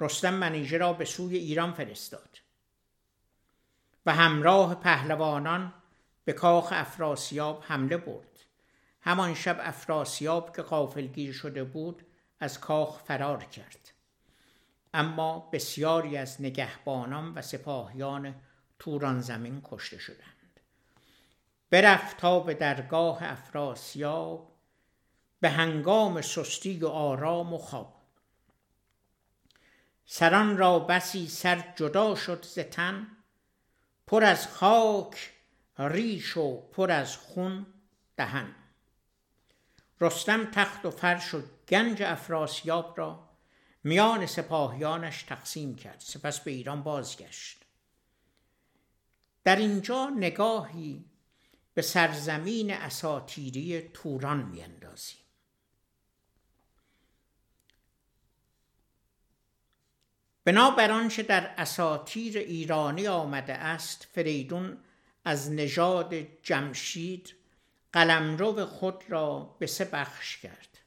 [0.00, 2.39] رستم منیژه را به سوی ایران فرستاد.
[4.06, 5.72] و همراه پهلوانان
[6.24, 8.44] به کاخ افراسیاب حمله برد.
[9.00, 12.06] همان شب افراسیاب که غافلگیر شده بود
[12.40, 13.92] از کاخ فرار کرد.
[14.94, 18.34] اما بسیاری از نگهبانان و سپاهیان
[18.78, 20.60] توران زمین کشته شدند.
[21.70, 24.52] برفت تا به درگاه افراسیاب
[25.40, 27.96] به هنگام سستی و آرام و خواب.
[30.04, 33.06] سران را بسی سر جدا شد ز تن
[34.10, 35.30] پر از خاک
[35.78, 37.66] ریش و پر از خون
[38.16, 38.54] دهن.
[40.00, 43.28] رستم تخت و فرش و گنج افراسیاب را
[43.84, 47.64] میان سپاهیانش تقسیم کرد سپس به ایران بازگشت.
[49.44, 51.04] در اینجا نگاهی
[51.74, 55.19] به سرزمین اساتیری توران میاندازیم.
[60.50, 64.78] بنابر آنچه در اساتیر ایرانی آمده است فریدون
[65.24, 67.34] از نژاد جمشید
[67.92, 70.78] قلمرو خود را به سه بخش کرد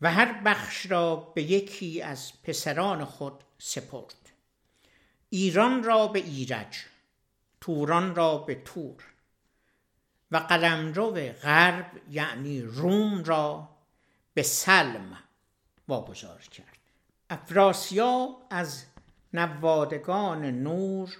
[0.00, 4.32] و هر بخش را به یکی از پسران خود سپرد.
[5.30, 6.84] ایران را به ایرج
[7.60, 9.04] توران را به تور
[10.30, 13.68] و قلمرو غرب یعنی روم را
[14.34, 15.18] به سلم
[15.88, 16.77] واگذار کرد.
[17.30, 18.84] افراسیاب از
[19.32, 21.16] نوادگان نور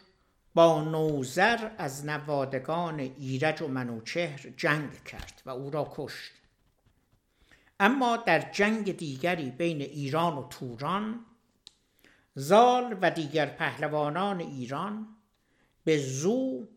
[0.55, 6.33] با نوزر از نوادگان ایرج و منوچهر جنگ کرد و او را کشت.
[7.81, 11.25] اما در جنگ دیگری بین ایران و توران
[12.35, 15.17] زال و دیگر پهلوانان ایران
[15.85, 16.69] به زو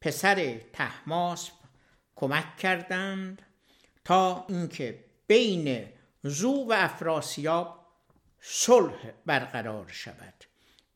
[0.00, 1.52] پسر تحماسب
[2.16, 3.42] کمک کردند
[4.04, 5.86] تا اینکه بین
[6.22, 7.85] زو و افراسیاب
[8.40, 10.44] صلح برقرار شود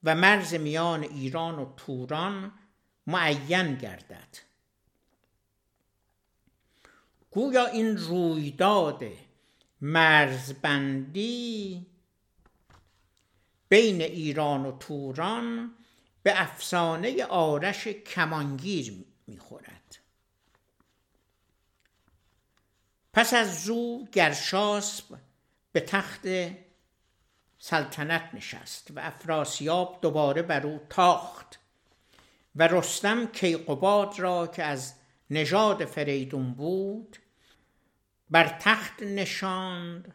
[0.05, 2.53] و مرز میان ایران و توران
[3.07, 4.39] معین گردد.
[7.31, 9.05] گویا این رویداد
[9.81, 11.87] مرزبندی
[13.69, 15.75] بین ایران و توران
[16.23, 19.99] به افسانه آرش کمانگیر می‌خورد.
[23.13, 25.19] پس از زو گرشاسب
[25.73, 26.27] به تخت
[27.63, 31.59] سلطنت نشست و افراسیاب دوباره بر او تاخت
[32.57, 34.95] و رستم کیقوباد را که از
[35.31, 37.17] نژاد فریدون بود
[38.31, 40.15] بر تخت نشاند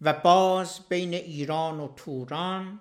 [0.00, 2.80] و باز بین ایران و توران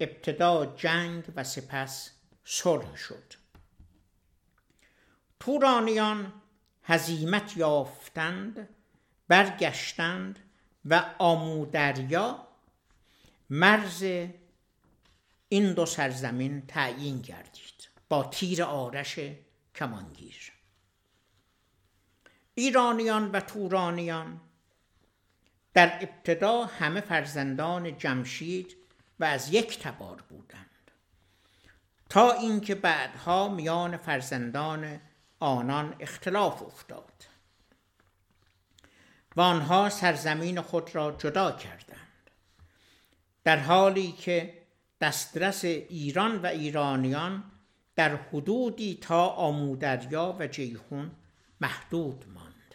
[0.00, 2.10] ابتدا جنگ و سپس
[2.44, 3.32] صلح شد.
[5.40, 6.32] تورانیان
[6.82, 8.68] هزیمت یافتند
[9.28, 10.38] برگشتند
[10.84, 12.51] و آمودریا
[13.54, 14.02] مرز
[15.48, 19.18] این دو سرزمین تعیین گردید با تیر آرش
[19.74, 20.52] کمانگیر.
[22.54, 24.40] ایرانیان و تورانیان
[25.74, 28.76] در ابتدا همه فرزندان جمشید
[29.20, 30.90] و از یک تبار بودند
[32.08, 35.00] تا اینکه بعدها میان فرزندان
[35.40, 37.24] آنان اختلاف افتاد
[39.36, 41.91] و آنها سرزمین خود را جدا کردند.
[43.44, 44.62] در حالی که
[45.00, 47.44] دسترس ایران و ایرانیان
[47.96, 51.10] در حدودی تا آمودریا و جیهون
[51.60, 52.74] محدود ماند.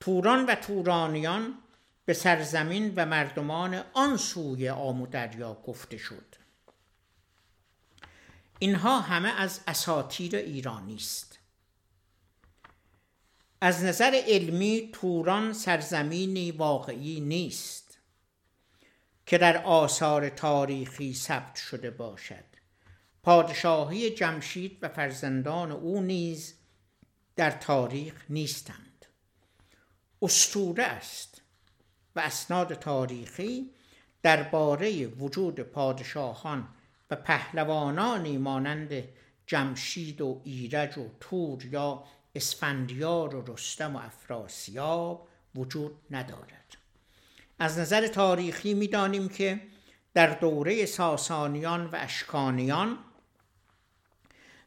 [0.00, 1.58] توران و تورانیان
[2.04, 6.34] به سرزمین و مردمان آن سوی آمودریا گفته شد.
[8.58, 11.38] اینها همه از اساتیر ایرانی است.
[13.60, 17.83] از نظر علمی توران سرزمینی واقعی نیست.
[19.26, 22.44] که در آثار تاریخی ثبت شده باشد.
[23.22, 26.54] پادشاهی جمشید و فرزندان او نیز
[27.36, 29.06] در تاریخ نیستند.
[30.22, 31.42] استوره است
[32.16, 33.70] و اسناد تاریخی
[34.22, 36.68] درباره وجود پادشاهان
[37.10, 39.04] و پهلوانانی مانند
[39.46, 42.04] جمشید و ایرج و تور یا
[42.34, 46.83] اسفندیار و رستم و افراسیاب وجود ندارد.
[47.58, 49.60] از نظر تاریخی می‌دانیم که
[50.14, 52.98] در دوره ساسانیان و اشکانیان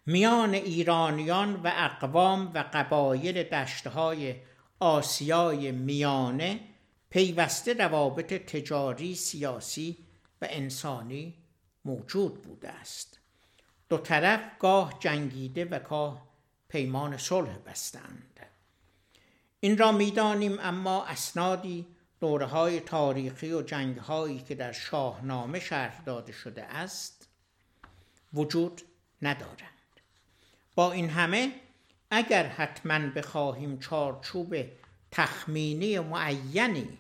[0.06, 4.36] میان ایرانیان و اقوام و قبایل دشتهای
[4.80, 6.60] آسیای میانه
[7.10, 9.98] پیوسته روابط تجاری، سیاسی
[10.42, 11.34] و انسانی
[11.86, 13.20] موجود بوده است.
[13.90, 16.28] دو طرف گاه جنگیده و گاه
[16.70, 18.40] پیمان صلح بستند.
[19.60, 26.02] این را می‌دانیم اما اسنادی دوره های تاریخی و جنگ هایی که در شاهنامه شرح
[26.06, 27.28] داده شده است
[28.34, 28.82] وجود
[29.22, 29.58] ندارند.
[30.76, 31.52] با این همه
[32.12, 34.56] اگر حتما بخواهیم چارچوب
[35.12, 36.98] تخمینی معینی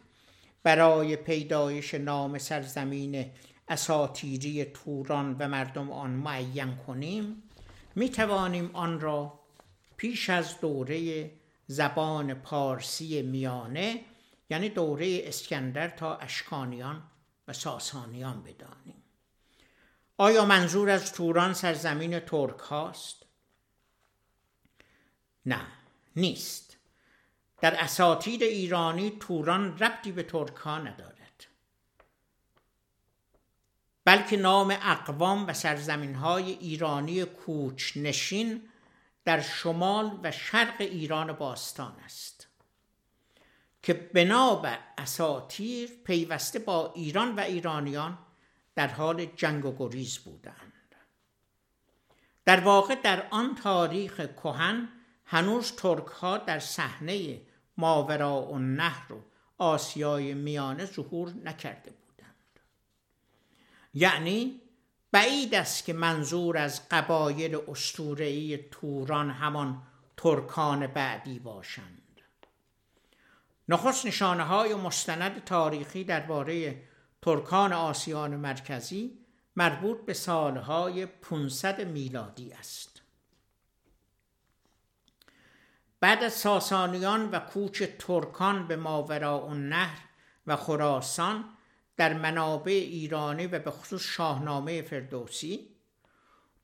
[0.63, 3.31] برای پیدایش نام سرزمین
[3.67, 7.43] اساتیری توران و مردم آن معین کنیم
[7.95, 9.39] می توانیم آن را
[9.97, 11.31] پیش از دوره
[11.67, 14.01] زبان پارسی میانه
[14.49, 17.03] یعنی دوره اسکندر تا اشکانیان
[17.47, 19.03] و ساسانیان بدانیم.
[20.17, 23.25] آیا منظور از توران سرزمین ترک هاست؟
[25.45, 25.61] نه
[26.15, 26.77] نیست.
[27.61, 31.17] در اساتید ایرانی توران ربطی به ترک ندارد.
[34.05, 38.69] بلکه نام اقوام و سرزمین های ایرانی کوچنشین
[39.25, 42.36] در شمال و شرق ایران باستان است.
[43.87, 48.17] که بنا بر اساتیر پیوسته با ایران و ایرانیان
[48.75, 50.95] در حال جنگ و گریز بودند.
[52.45, 54.89] در واقع در آن تاریخ کهن
[55.25, 57.41] هنوز ترک ها در صحنه
[57.77, 59.23] ماورا و نهر و
[59.57, 62.59] آسیای میانه ظهور نکرده بودند.
[63.93, 64.61] یعنی
[65.11, 69.81] بعید است که منظور از قبایل اسطوره‌ای توران همان
[70.17, 71.96] ترکان بعدی باشند.
[73.69, 76.81] نخست نشانه های مستند تاریخی درباره
[77.21, 79.19] ترکان آسیان مرکزی
[79.55, 83.01] مربوط به سالهای 500 میلادی است.
[85.99, 89.99] بعد از ساسانیان و کوچ ترکان به ماورا نهر
[90.47, 91.45] و خراسان
[91.97, 95.75] در منابع ایرانی و به خصوص شاهنامه فردوسی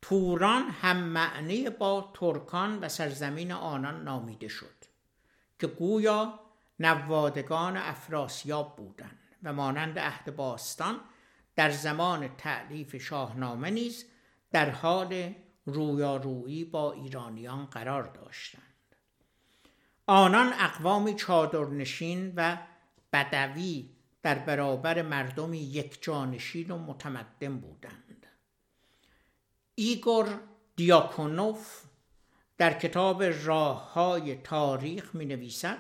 [0.02, 4.76] توران هم معنی با ترکان و سرزمین آنان نامیده شد
[5.60, 6.40] که گویا
[6.80, 11.00] نوادگان افراسیاب بودند و مانند عهد باستان
[11.56, 14.06] در زمان تعلیف شاهنامه نیز
[14.52, 15.34] در حال
[15.66, 18.64] رویارویی با ایرانیان قرار داشتند.
[20.08, 22.58] آنان اقوامی چادرنشین و
[23.14, 23.90] بدوی
[24.24, 28.28] در برابر مردمی یک جانشین و متمدن بودند.
[29.76, 30.40] ایگور
[30.76, 31.84] دیاکونوف
[32.58, 35.80] در کتاب راه های تاریخ می نویسد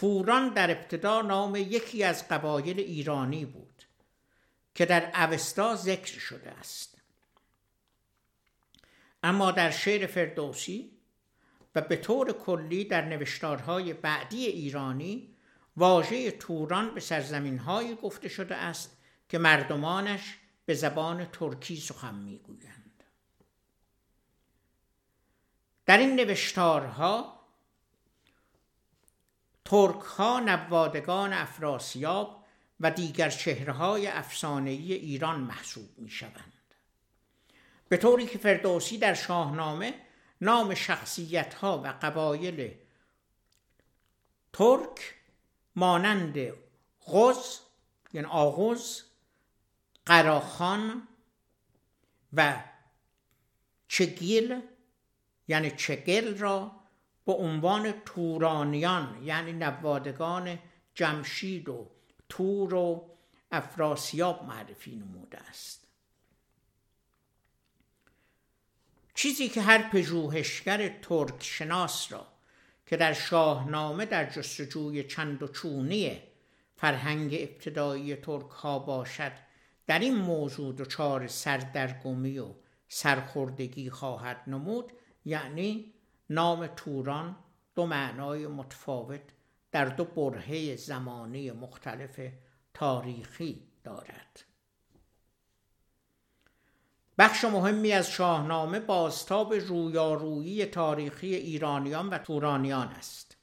[0.00, 3.82] توران در ابتدا نام یکی از قبایل ایرانی بود
[4.74, 7.02] که در اوستا ذکر شده است.
[9.22, 10.90] اما در شعر فردوسی
[11.74, 15.36] و به طور کلی در نوشتارهای بعدی ایرانی
[15.76, 17.58] واژه توران به سرزمین
[18.02, 18.96] گفته شده است
[19.28, 23.04] که مردمانش به زبان ترکی سخن می‌گویند.
[25.86, 27.35] در این نوشتارها
[29.66, 32.44] ترک ها نوادگان افراسیاب
[32.80, 36.52] و دیگر چهره های افسانه‌ای ایران محسوب می شوند.
[37.88, 39.94] به طوری که فردوسی در شاهنامه
[40.40, 42.74] نام شخصیت ها و قبایل
[44.52, 45.14] ترک
[45.76, 46.38] مانند
[47.06, 47.58] غز
[48.12, 49.02] یعنی آغوز
[50.06, 51.08] قراخان
[52.32, 52.62] و
[53.88, 54.60] چگیل
[55.48, 56.75] یعنی چگل را
[57.26, 60.58] به عنوان تورانیان یعنی نوادگان
[60.94, 61.90] جمشید و
[62.28, 63.10] تور و
[63.52, 65.86] افراسیاب معرفی نموده است.
[69.14, 72.26] چیزی که هر پژوهشگر ترک شناس را
[72.86, 76.22] که در شاهنامه در جستجوی چند و چونی
[76.76, 79.32] فرهنگ ابتدایی ترک ها باشد
[79.86, 82.46] در این موضوع دچار سردرگمی و
[82.88, 84.92] سرخوردگی خواهد نمود
[85.24, 85.92] یعنی
[86.30, 87.36] نام توران
[87.74, 89.20] دو معنای متفاوت
[89.72, 92.20] در دو برهه زمانی مختلف
[92.74, 94.44] تاریخی دارد.
[97.18, 103.36] بخش مهمی از شاهنامه بازتاب رویارویی تاریخی ایرانیان و تورانیان است.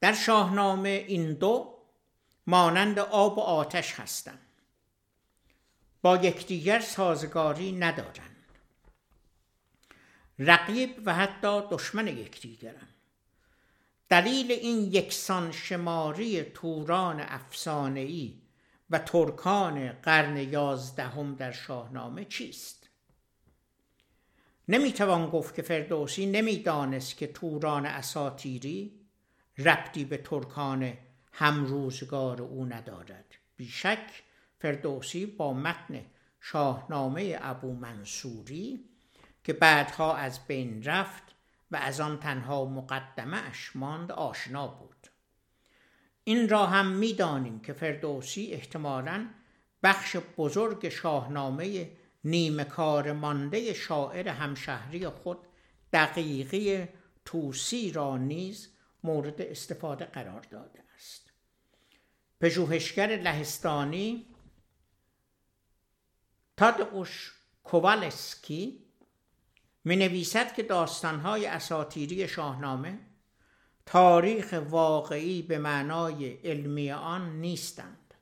[0.00, 1.78] در شاهنامه این دو
[2.46, 4.38] مانند آب و آتش هستند.
[6.02, 8.27] با یکدیگر سازگاری ندارند.
[10.38, 12.94] رقیب و حتی دشمن یکدیگرند
[14.08, 18.34] دلیل این یکسان شماری توران افسانه‌ای
[18.90, 22.88] و ترکان قرن یازدهم در شاهنامه چیست؟
[24.68, 29.00] نمی‌توان گفت که فردوسی نمی‌دانست که توران اساتیری
[29.58, 30.92] ربطی به ترکان
[31.32, 33.34] همروزگار او ندارد.
[33.56, 34.22] بیشک
[34.58, 36.04] فردوسی با متن
[36.40, 38.87] شاهنامه ابو منصوری
[39.44, 41.22] که بعدها از بین رفت
[41.70, 45.06] و از آن تنها مقدمه اش ماند آشنا بود.
[46.24, 49.28] این را هم می‌دانیم که فردوسی احتمالا
[49.82, 51.90] بخش بزرگ شاهنامه
[52.24, 55.38] نیمه کار مانده شاعر همشهری خود
[55.92, 56.88] دقیقی
[57.24, 58.74] توسی را نیز
[59.04, 61.32] مورد استفاده قرار داده است.
[62.40, 64.26] پژوهشگر لهستانی
[66.56, 67.32] تادوش
[67.64, 68.87] کووالسکی
[69.88, 72.98] می نویسد که داستانهای اساتیری شاهنامه
[73.86, 78.14] تاریخ واقعی به معنای علمی آن نیستند.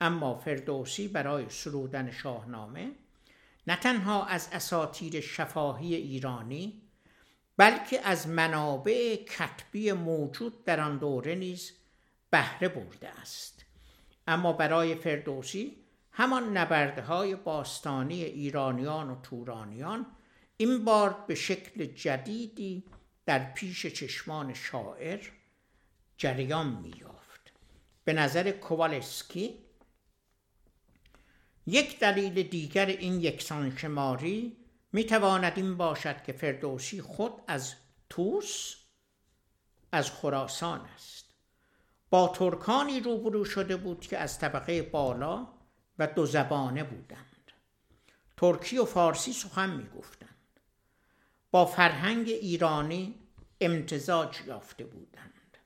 [0.00, 2.90] اما فردوسی برای سرودن شاهنامه
[3.66, 6.82] نه تنها از اساتیر شفاهی ایرانی
[7.56, 11.72] بلکه از منابع کتبی موجود در آن دوره نیز
[12.30, 13.64] بهره برده است.
[14.26, 15.76] اما برای فردوسی
[16.12, 20.06] همان نبردهای باستانی ایرانیان و تورانیان
[20.60, 22.84] این بار به شکل جدیدی
[23.26, 25.20] در پیش چشمان شاعر
[26.16, 27.52] جریان میافت
[28.04, 29.58] به نظر کوالسکی
[31.66, 34.56] یک دلیل دیگر این یکسان شماری
[34.92, 37.74] می تواند این باشد که فردوسی خود از
[38.10, 38.74] توس
[39.92, 41.24] از خراسان است.
[42.10, 45.48] با ترکانی روبرو شده بود که از طبقه بالا
[45.98, 47.52] و دو زبانه بودند.
[48.36, 50.27] ترکی و فارسی سخن می گفتند
[51.50, 53.14] با فرهنگ ایرانی
[53.60, 55.56] امتزاج یافته بودند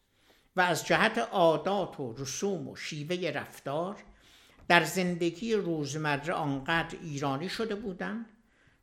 [0.57, 3.97] و از جهت عادات و رسوم و شیوه رفتار
[4.69, 8.27] در زندگی روزمره آنقدر ایرانی شده بودند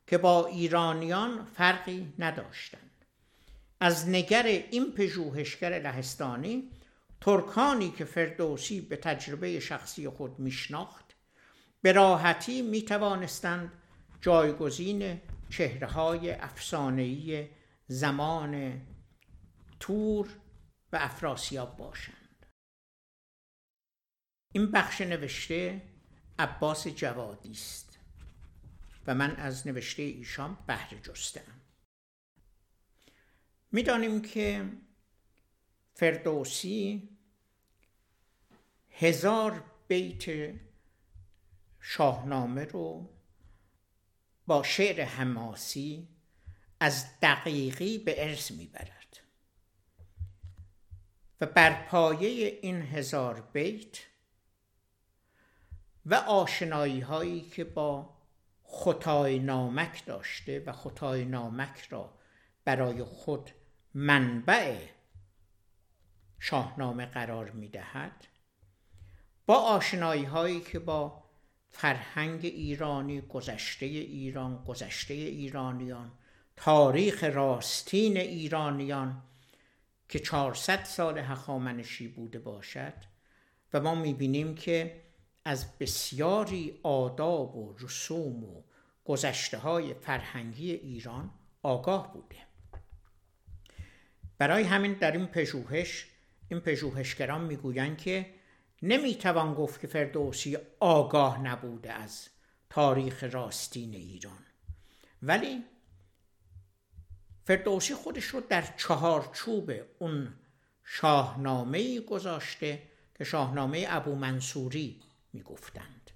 [0.06, 2.90] که با ایرانیان فرقی نداشتند.
[3.80, 6.70] از نگر این پژوهشگر لهستانی
[7.20, 11.04] ترکانی که فردوسی به تجربه شخصی خود میشناخت
[11.82, 13.72] به راحتی می توانستند
[14.20, 15.20] جایگزین
[15.50, 17.48] چهره های افسانه‌ای
[17.86, 18.82] زمان
[19.80, 20.40] تور
[20.92, 22.46] و افراسیاب باشند.
[24.52, 25.82] این بخش نوشته
[26.38, 27.98] عباس جوادی است
[29.06, 31.60] و من از نوشته ایشان بهره جستم.
[33.72, 34.70] می‌دانیم که
[35.94, 37.08] فردوسی
[38.90, 40.54] هزار بیت
[41.80, 43.19] شاهنامه رو
[44.50, 46.08] با شعر حماسی
[46.80, 49.20] از دقیقی به ارث می‌برد.
[51.40, 53.98] و بر پایه این هزار بیت
[56.06, 58.16] و آشنایی هایی که با
[58.62, 62.18] خطای نامک داشته و خطای نامک را
[62.64, 63.50] برای خود
[63.94, 64.78] منبع
[66.38, 68.26] شاهنامه قرار می دهد
[69.46, 71.29] با آشنایی هایی که با
[71.70, 76.12] فرهنگ ایرانی گذشته ایران گذشته ایرانیان
[76.56, 79.22] تاریخ راستین ایرانیان
[80.08, 82.94] که 400 سال هخامنشی بوده باشد
[83.72, 85.00] و ما می‌بینیم که
[85.44, 88.62] از بسیاری آداب و رسوم و
[89.04, 91.30] گذشته های فرهنگی ایران
[91.62, 92.36] آگاه بوده.
[94.38, 96.06] برای همین در این پژوهش
[96.48, 98.39] این پژوهشگران می‌گویند که
[98.82, 102.28] نمی‌توان گفت که فردوسی آگاه نبوده از
[102.70, 104.46] تاریخ راستین ایران.
[105.22, 105.64] ولی
[107.44, 110.34] فردوسی خودش رو در چهارچوب اون
[110.84, 112.82] شاهنامه گذاشته
[113.14, 115.00] که شاهنامه ابو منصوری
[115.32, 116.10] می‌گفتند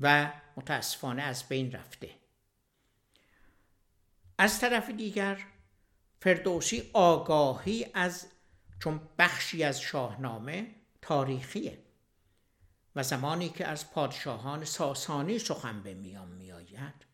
[0.00, 2.10] و متاسفانه از بین رفته.
[4.38, 5.46] از طرف دیگر
[6.20, 8.26] فردوسی آگاهی از
[8.80, 11.83] چون بخشی از شاهنامه تاریخیه.
[12.96, 17.06] و زمانی که از پادشاهان ساسانی سخن به میان میآید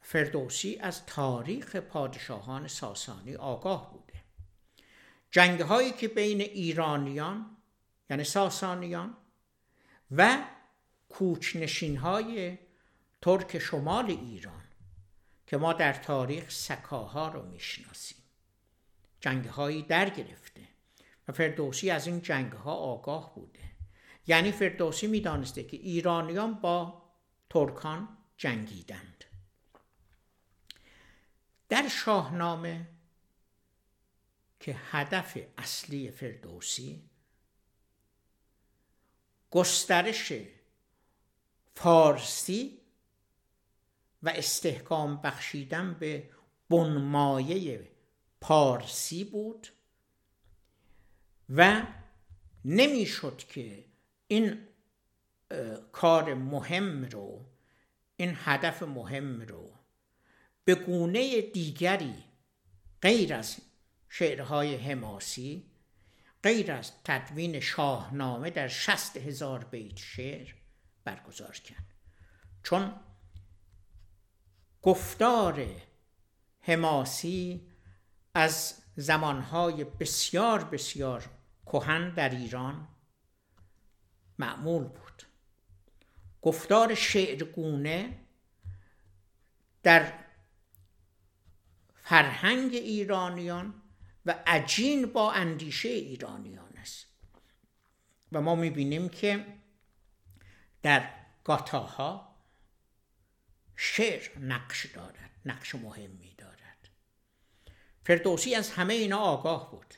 [0.00, 4.12] فردوسی از تاریخ پادشاهان ساسانی آگاه بوده.
[5.30, 7.56] جنگ هایی که بین ایرانیان
[8.10, 9.16] یعنی ساسانیان
[10.10, 10.38] و
[11.08, 12.58] کوچنشین های
[13.22, 14.62] ترک شمال ایران
[15.46, 18.18] که ما در تاریخ سکاها رو می‌شناسیم.
[19.20, 20.68] جنگ هایی در گرفته
[21.28, 23.61] و فردوسی از این جنگ ها آگاه بوده.
[24.26, 27.02] یعنی فردوسی می‌دانسته که ایرانیان با
[27.50, 29.24] ترکان جنگیدند.
[31.68, 32.88] در شاهنامه
[34.60, 37.10] که هدف اصلی فردوسی
[39.50, 40.32] گسترش
[41.74, 42.80] فارسی
[44.22, 46.30] و استحکام بخشیدن به
[46.70, 47.90] بنمایه
[48.40, 49.68] پارسی بود
[51.48, 51.82] و
[52.64, 53.91] نمی‌شد که
[54.32, 54.68] این
[55.92, 57.46] کار مهم رو
[58.16, 59.72] این هدف مهم رو
[60.64, 62.24] به گونه دیگری
[63.02, 63.56] غیر از
[64.08, 65.70] شعرهای حماسی
[66.42, 70.54] غیر از تدوین شاهنامه در شست هزار بیت شعر
[71.04, 71.94] برگزار کرد.
[72.62, 72.94] چون
[74.82, 75.66] گفتار
[76.60, 77.68] حماسی
[78.34, 81.30] از زمانهای بسیار بسیار
[81.66, 82.88] کهن در ایران
[84.38, 85.22] معمول بود.
[86.42, 88.18] گفتار شعرگونه
[89.82, 90.12] در
[91.94, 93.82] فرهنگ ایرانیان
[94.26, 97.06] و عجین با اندیشه ایرانیان است.
[98.32, 99.46] و ما می‌بینیم که
[100.82, 101.10] در
[101.44, 102.36] گاتاها
[103.76, 106.88] شعر نقش دارد نقش مهمی دارد.
[108.04, 109.94] فردوسی از همه اینا آگاه بود.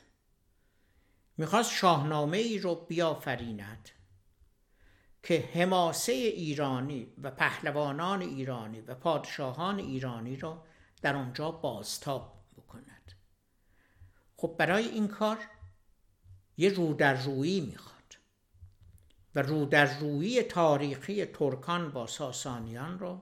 [1.37, 3.89] می‌خواست شاهنامه ای رو بیافریند.
[5.25, 10.65] که حماسه ایرانی و پهلوانان ایرانی و پادشاهان ایرانی را
[11.01, 13.11] در آنجا بازتاب بکند.
[14.37, 15.37] خب برای این کار
[16.57, 18.15] یه رودررویی می‌خواد
[19.35, 23.21] و رودررویی تاریخی ترکان با ساسانیان رو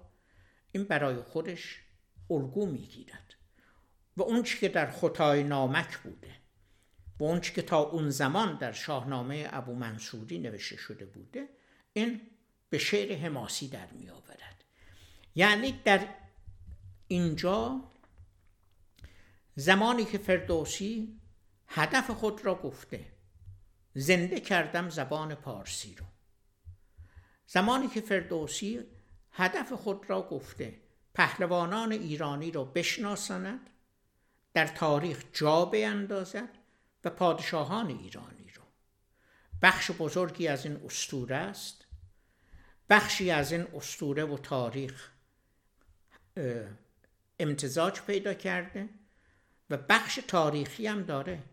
[0.72, 1.82] این برای خودش
[2.30, 3.34] الگو می‌گیرد.
[4.18, 6.36] و اون که در خطای نامک بوده
[7.20, 11.50] و اون که تا اون زمان در شاهنامه ابو منصوری نوشته شده بوده
[11.94, 12.22] این
[12.70, 14.64] به شعر حماسی در می آورد.
[15.36, 16.08] یعنی در
[17.08, 17.82] اینجا
[19.56, 21.20] زمانی که فردوسی
[21.68, 23.06] هدف خود را گفته
[23.94, 26.06] زنده کردم زبان پارسی رو.
[27.48, 28.84] زمانی که فردوسی
[29.32, 30.82] هدف خود را گفته
[31.14, 33.70] پهلوانان ایرانی را بشناساند
[34.54, 36.50] در تاریخ جا بیندازد
[37.04, 38.64] و پادشاهان ایرانی رو.
[39.62, 41.83] بخش بزرگی از این استوره است.
[42.94, 45.12] بخشی از این استوره و تاریخ
[47.40, 48.90] امتزاج پیدا کرده
[49.70, 51.44] و بخش تاریخی هم داره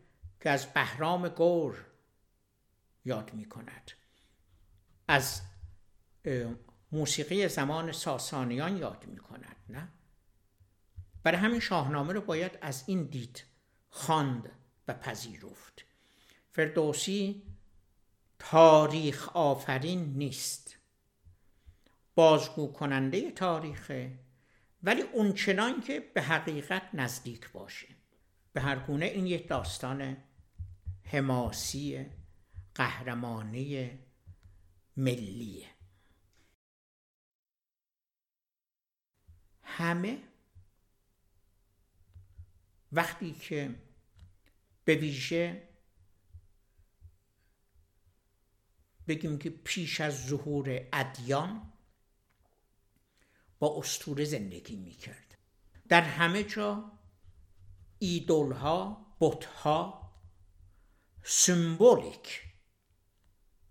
[0.40, 1.86] که از بهرام گور
[3.04, 3.90] یاد می کند
[5.08, 5.42] از
[6.92, 9.88] موسیقی زمان ساسانیان یاد می کند نه؟
[11.22, 13.44] برای همین شاهنامه رو باید از این دید
[13.88, 14.52] خواند
[14.88, 15.84] و پذیرفت.
[16.52, 17.42] فردوسی
[18.38, 20.79] تاریخ آفرین نیست.
[22.14, 24.18] بازگو کننده تاریخه
[24.82, 27.88] ولی اونچنان که به حقیقت نزدیک باشه.
[28.52, 30.16] به هر گونه این یک داستان
[31.04, 32.06] حماسی
[32.74, 33.98] قهرمانی
[34.96, 35.66] ملیه.
[39.62, 40.22] همه
[42.92, 43.74] وقتی که
[44.84, 45.68] به ویژه
[49.08, 51.69] بگیم که پیش از ظهور ادیان
[53.60, 55.38] با استوره زندگی می‌کرد.
[55.88, 56.92] در همه جا
[57.98, 60.12] ایدولها بتها
[61.22, 62.42] سمبولیک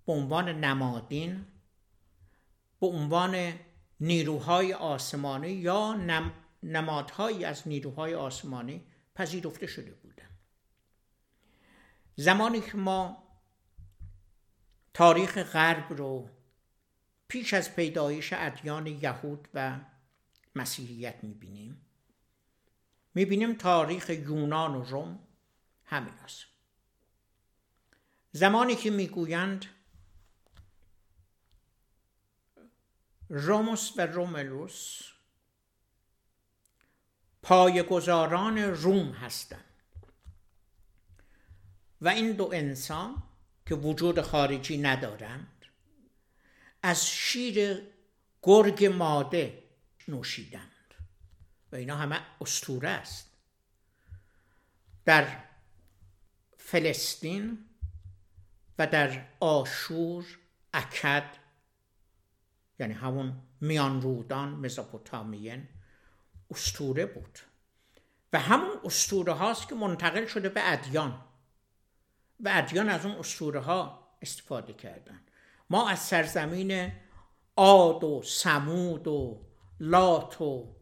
[0.06, 1.46] به عنوان نمادین
[2.80, 3.54] به عنوان
[4.00, 6.34] نیروهای آسمانی یا نم...
[6.64, 8.86] نمادهایی از نیروهای آسمانی
[9.16, 10.30] پذیرفته شده بودن
[12.16, 13.24] زمانی که ما
[14.94, 16.30] تاریخ غرب رو
[17.30, 19.80] پیش از پیدایش ادیان یهود و
[20.56, 21.86] مسیحیت می‌بینیم.
[23.16, 25.20] می‌بینیم تاریخ یونان و روم
[25.86, 26.46] همین است
[28.32, 29.66] زمانی که می‌گویند
[33.30, 35.02] روموس و روملوس
[37.42, 39.64] پایگزاران روم هستند
[42.02, 43.24] و این دو انسان
[43.66, 45.59] که وجود خارجی ندارند
[46.84, 47.82] از شیر
[48.42, 49.64] گرگ ماده
[50.08, 50.94] نوشیدند.
[51.72, 53.30] و اینا همه استوره است.
[55.06, 55.44] در
[56.58, 57.66] فلسطین
[58.80, 60.26] و در آشور
[60.74, 61.36] اکد
[62.80, 65.68] یعنی همون میان رودان مزاپوتامین
[66.52, 67.40] استوره بود.
[68.34, 71.26] و همون استوره هاست که منتقل شده به ادیان.
[72.40, 75.22] و ادیان از اون اسطوره ها استفاده کردن
[75.70, 76.92] ما از سرزمین
[77.58, 79.42] عاد و سمود و
[79.80, 80.76] لات و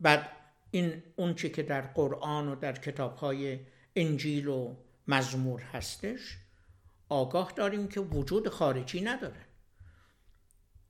[0.00, 0.28] بعد
[0.70, 3.60] این اونچه که در قرآن و در کتاب های
[3.96, 4.76] انجیل و
[5.08, 6.38] مزمور هستش
[7.08, 9.46] آگاه داریم که وجود خارجی نداره.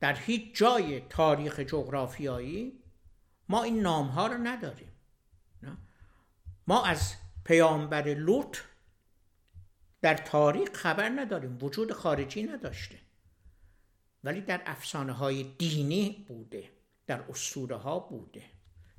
[0.01, 2.83] در هیچ جای تاریخ جغرافیایی
[3.49, 4.93] ما این نام ها رو نداریم.
[6.67, 7.15] ما از
[7.45, 8.59] پیامبر لوط
[10.03, 12.99] در تاریخ خبر نداریم وجود خارجی نداشته.
[14.25, 16.71] ولی در افسانه های دینی بوده
[17.07, 18.43] در اسطوره ها بوده.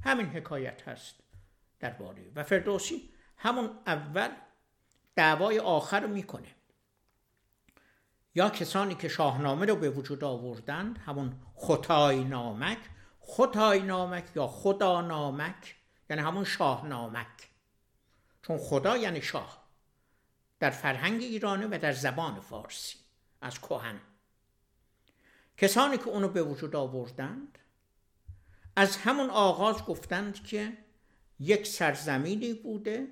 [0.04, 1.16] همین حکایت هست
[1.80, 2.32] درباره.
[2.36, 4.30] و فردوسی همون اول
[5.16, 6.47] دعوای آخر می‌کنه.
[8.36, 12.78] یا کسانی که شاهنامه رو به وجود آوردند همون خدای نامک
[13.20, 15.76] خدای نامک یا خدا نامک
[16.10, 17.49] یعنی همون شاهنامک.
[18.41, 19.62] چون خدا یعنی شاه.
[20.64, 22.97] در فرهنگ ایرانی و در زبان فارسی
[23.41, 24.01] از کهن.
[25.57, 27.57] کسانی که اونو به وجود آوردند
[28.76, 30.78] از همون آغاز گفتند که
[31.39, 33.07] یک سرزمینی بوده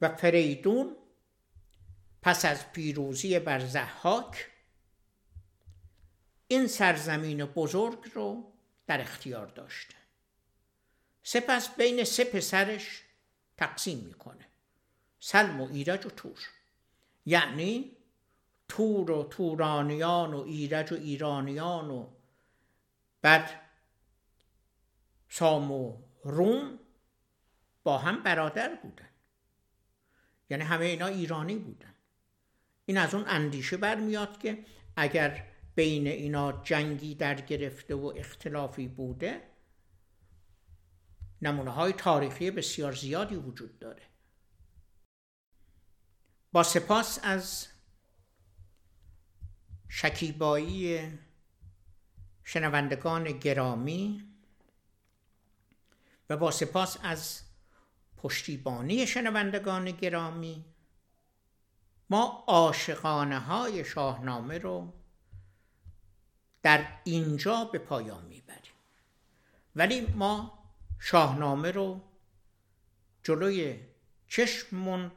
[0.00, 0.96] و فریدون
[2.22, 4.50] پس از پیروزی بر زحاک
[6.48, 8.52] این سرزمین بزرگ رو
[8.86, 9.94] در اختیار داشته.
[11.22, 13.02] سپس بین سه پسرش
[13.56, 14.53] تقسیم می‌کنه.
[15.26, 16.38] سلم و ایرج و تور.
[17.26, 17.96] یعنی
[18.68, 22.06] تور و تورانیان و ایرج و ایرانیان و
[23.22, 23.60] بعد
[25.28, 26.78] سام و روم
[27.82, 29.08] با هم برادر بودن.
[30.50, 31.94] یعنی همه اینا ایرانی بودن.
[32.86, 34.64] این از اون اندیشه برمیاد که
[34.96, 39.42] اگر بین اینا جنگی در گرفته و اختلافی بوده
[41.42, 44.13] نمونه های تاریخی بسیار زیادی وجود داره.
[46.54, 47.66] با سپاس از
[49.88, 51.10] شکیبایی
[52.44, 54.28] شنوندگان گرامی
[56.30, 57.40] و با سپاس از
[58.16, 60.64] پشتیبانی شنوندگان گرامی
[62.10, 64.92] ما عاشقانه های شاهنامه رو
[66.62, 68.74] در اینجا به پایان می‌بریم.
[69.76, 70.58] ولی ما
[70.98, 72.00] شاهنامه رو
[73.22, 73.80] جلوی
[74.28, 75.10] چشممون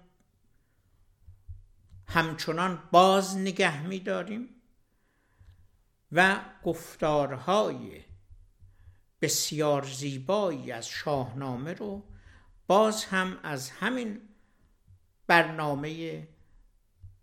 [2.08, 4.50] همچنان باز نگه میداریم
[6.12, 8.04] و گفتارهای
[9.22, 12.04] بسیار زیبایی از شاهنامه رو
[12.68, 14.22] باز هم از همین
[15.28, 16.28] برنامه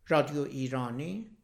[0.09, 1.37] رادیو ایرانی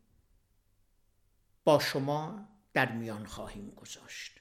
[1.64, 4.40] با شما در میان خواهیم گذاشت.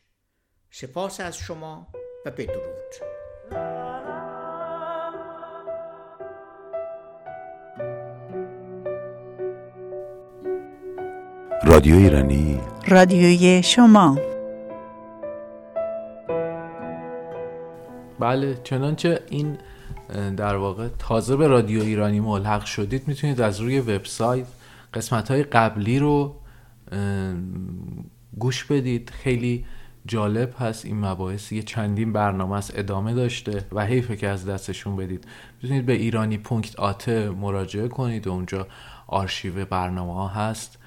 [0.72, 1.92] سپاس از شما
[2.26, 3.99] و بدرود.
[11.70, 12.60] رادیو ایرانی.
[12.88, 14.18] رادیوی شما.
[18.20, 19.58] بله چنانچه این
[20.38, 24.46] در واقع تازه به رادیو ایرانی ملحق شدید می‌تونید از روی وبسایت
[24.94, 26.36] قسمت های قبلی رو
[28.40, 29.10] گوش بدید.
[29.10, 29.66] خیلی
[30.06, 34.96] جالب هست این مباحث یه چندین برنامه است ادامه داشته و حیفه که از دستشون
[34.96, 35.28] بدید.
[35.62, 38.68] می‌تونید به ایرانی پونکت آته مراجعه کنید و اونجا
[39.08, 40.79] آرشیو برنامه ها هست.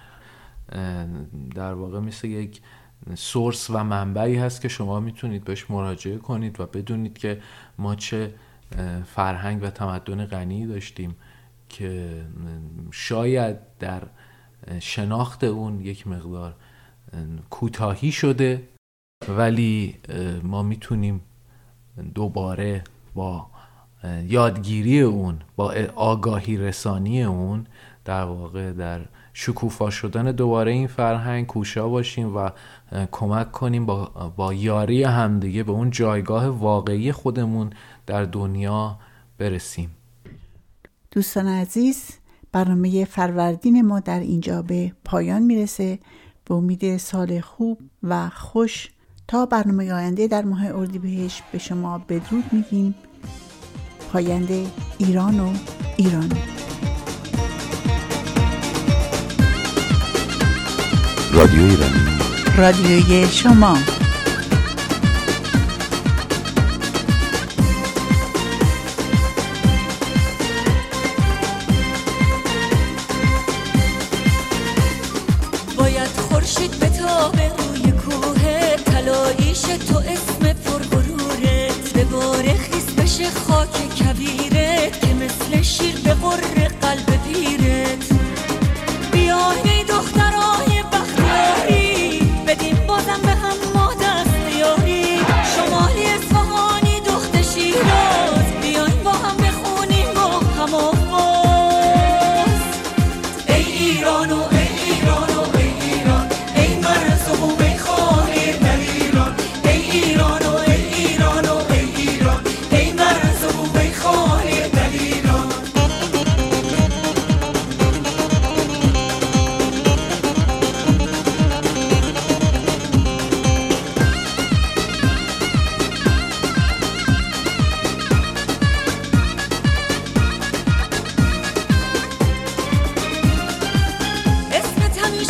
[1.54, 2.60] در واقع مثل یک
[3.14, 7.40] سورس و منبعی هست که شما می‌تونید بهش مراجعه کنید و بدونید که
[7.78, 8.34] ما چه
[9.06, 11.16] فرهنگ و تمدن غنی داشتیم
[11.68, 12.22] که
[12.90, 14.02] شاید در
[14.80, 16.54] شناخت اون یک مقدار
[17.50, 18.68] کوتاهی شده
[19.28, 19.96] ولی
[20.42, 21.20] ما می‌تونیم
[22.14, 23.46] دوباره با
[24.26, 27.66] یادگیری اون با آگاهی رسانی اون
[28.04, 29.00] در واقع در
[29.32, 32.50] شکوفا شدن دوباره این فرهنگ کوشا باشیم و
[33.12, 34.04] کمک کنیم با,
[34.36, 37.70] با یاری همدیگه به اون جایگاه واقعی خودمون
[38.06, 38.98] در دنیا
[39.38, 39.90] برسیم.
[41.10, 42.10] دوستان عزیز
[42.52, 45.98] برنامه فروردین ما در اینجا به پایان می‌رسه.
[46.44, 48.90] به امید سال خوب و خوش
[49.28, 52.94] تا برنامه آینده در ماه اردیبهشت به شما بدرود میگیم.
[54.12, 54.66] پاینده
[54.98, 55.52] ایران و
[55.96, 56.61] ایرانی
[61.32, 62.00] رادیو ایرانی
[62.58, 63.78] رادیوی شما.
[75.76, 76.88] باید خورشید به
[77.32, 85.62] به روی کوه طلاییش تو اسم پرغرورت به بار خیس بشه خاک کبیرت که مثل
[85.62, 86.61] شیر به قر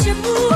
[0.03, 0.52] 全部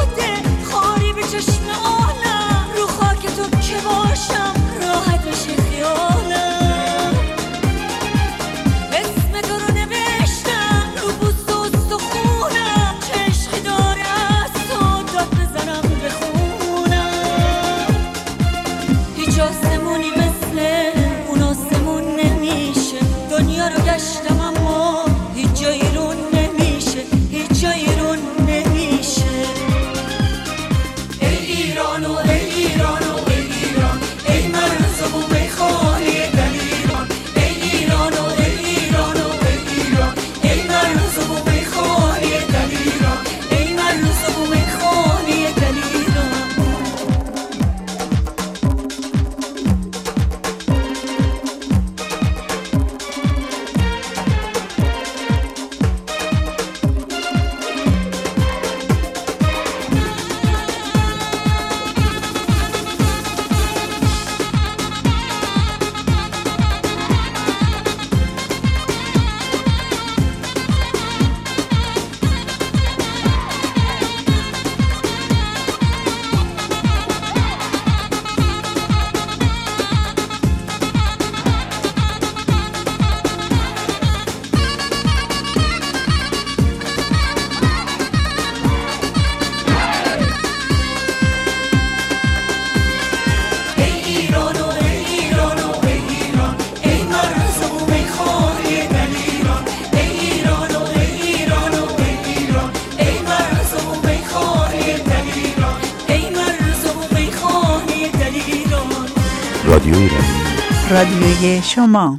[111.37, 112.15] رادیو ایرانی رادیوی شما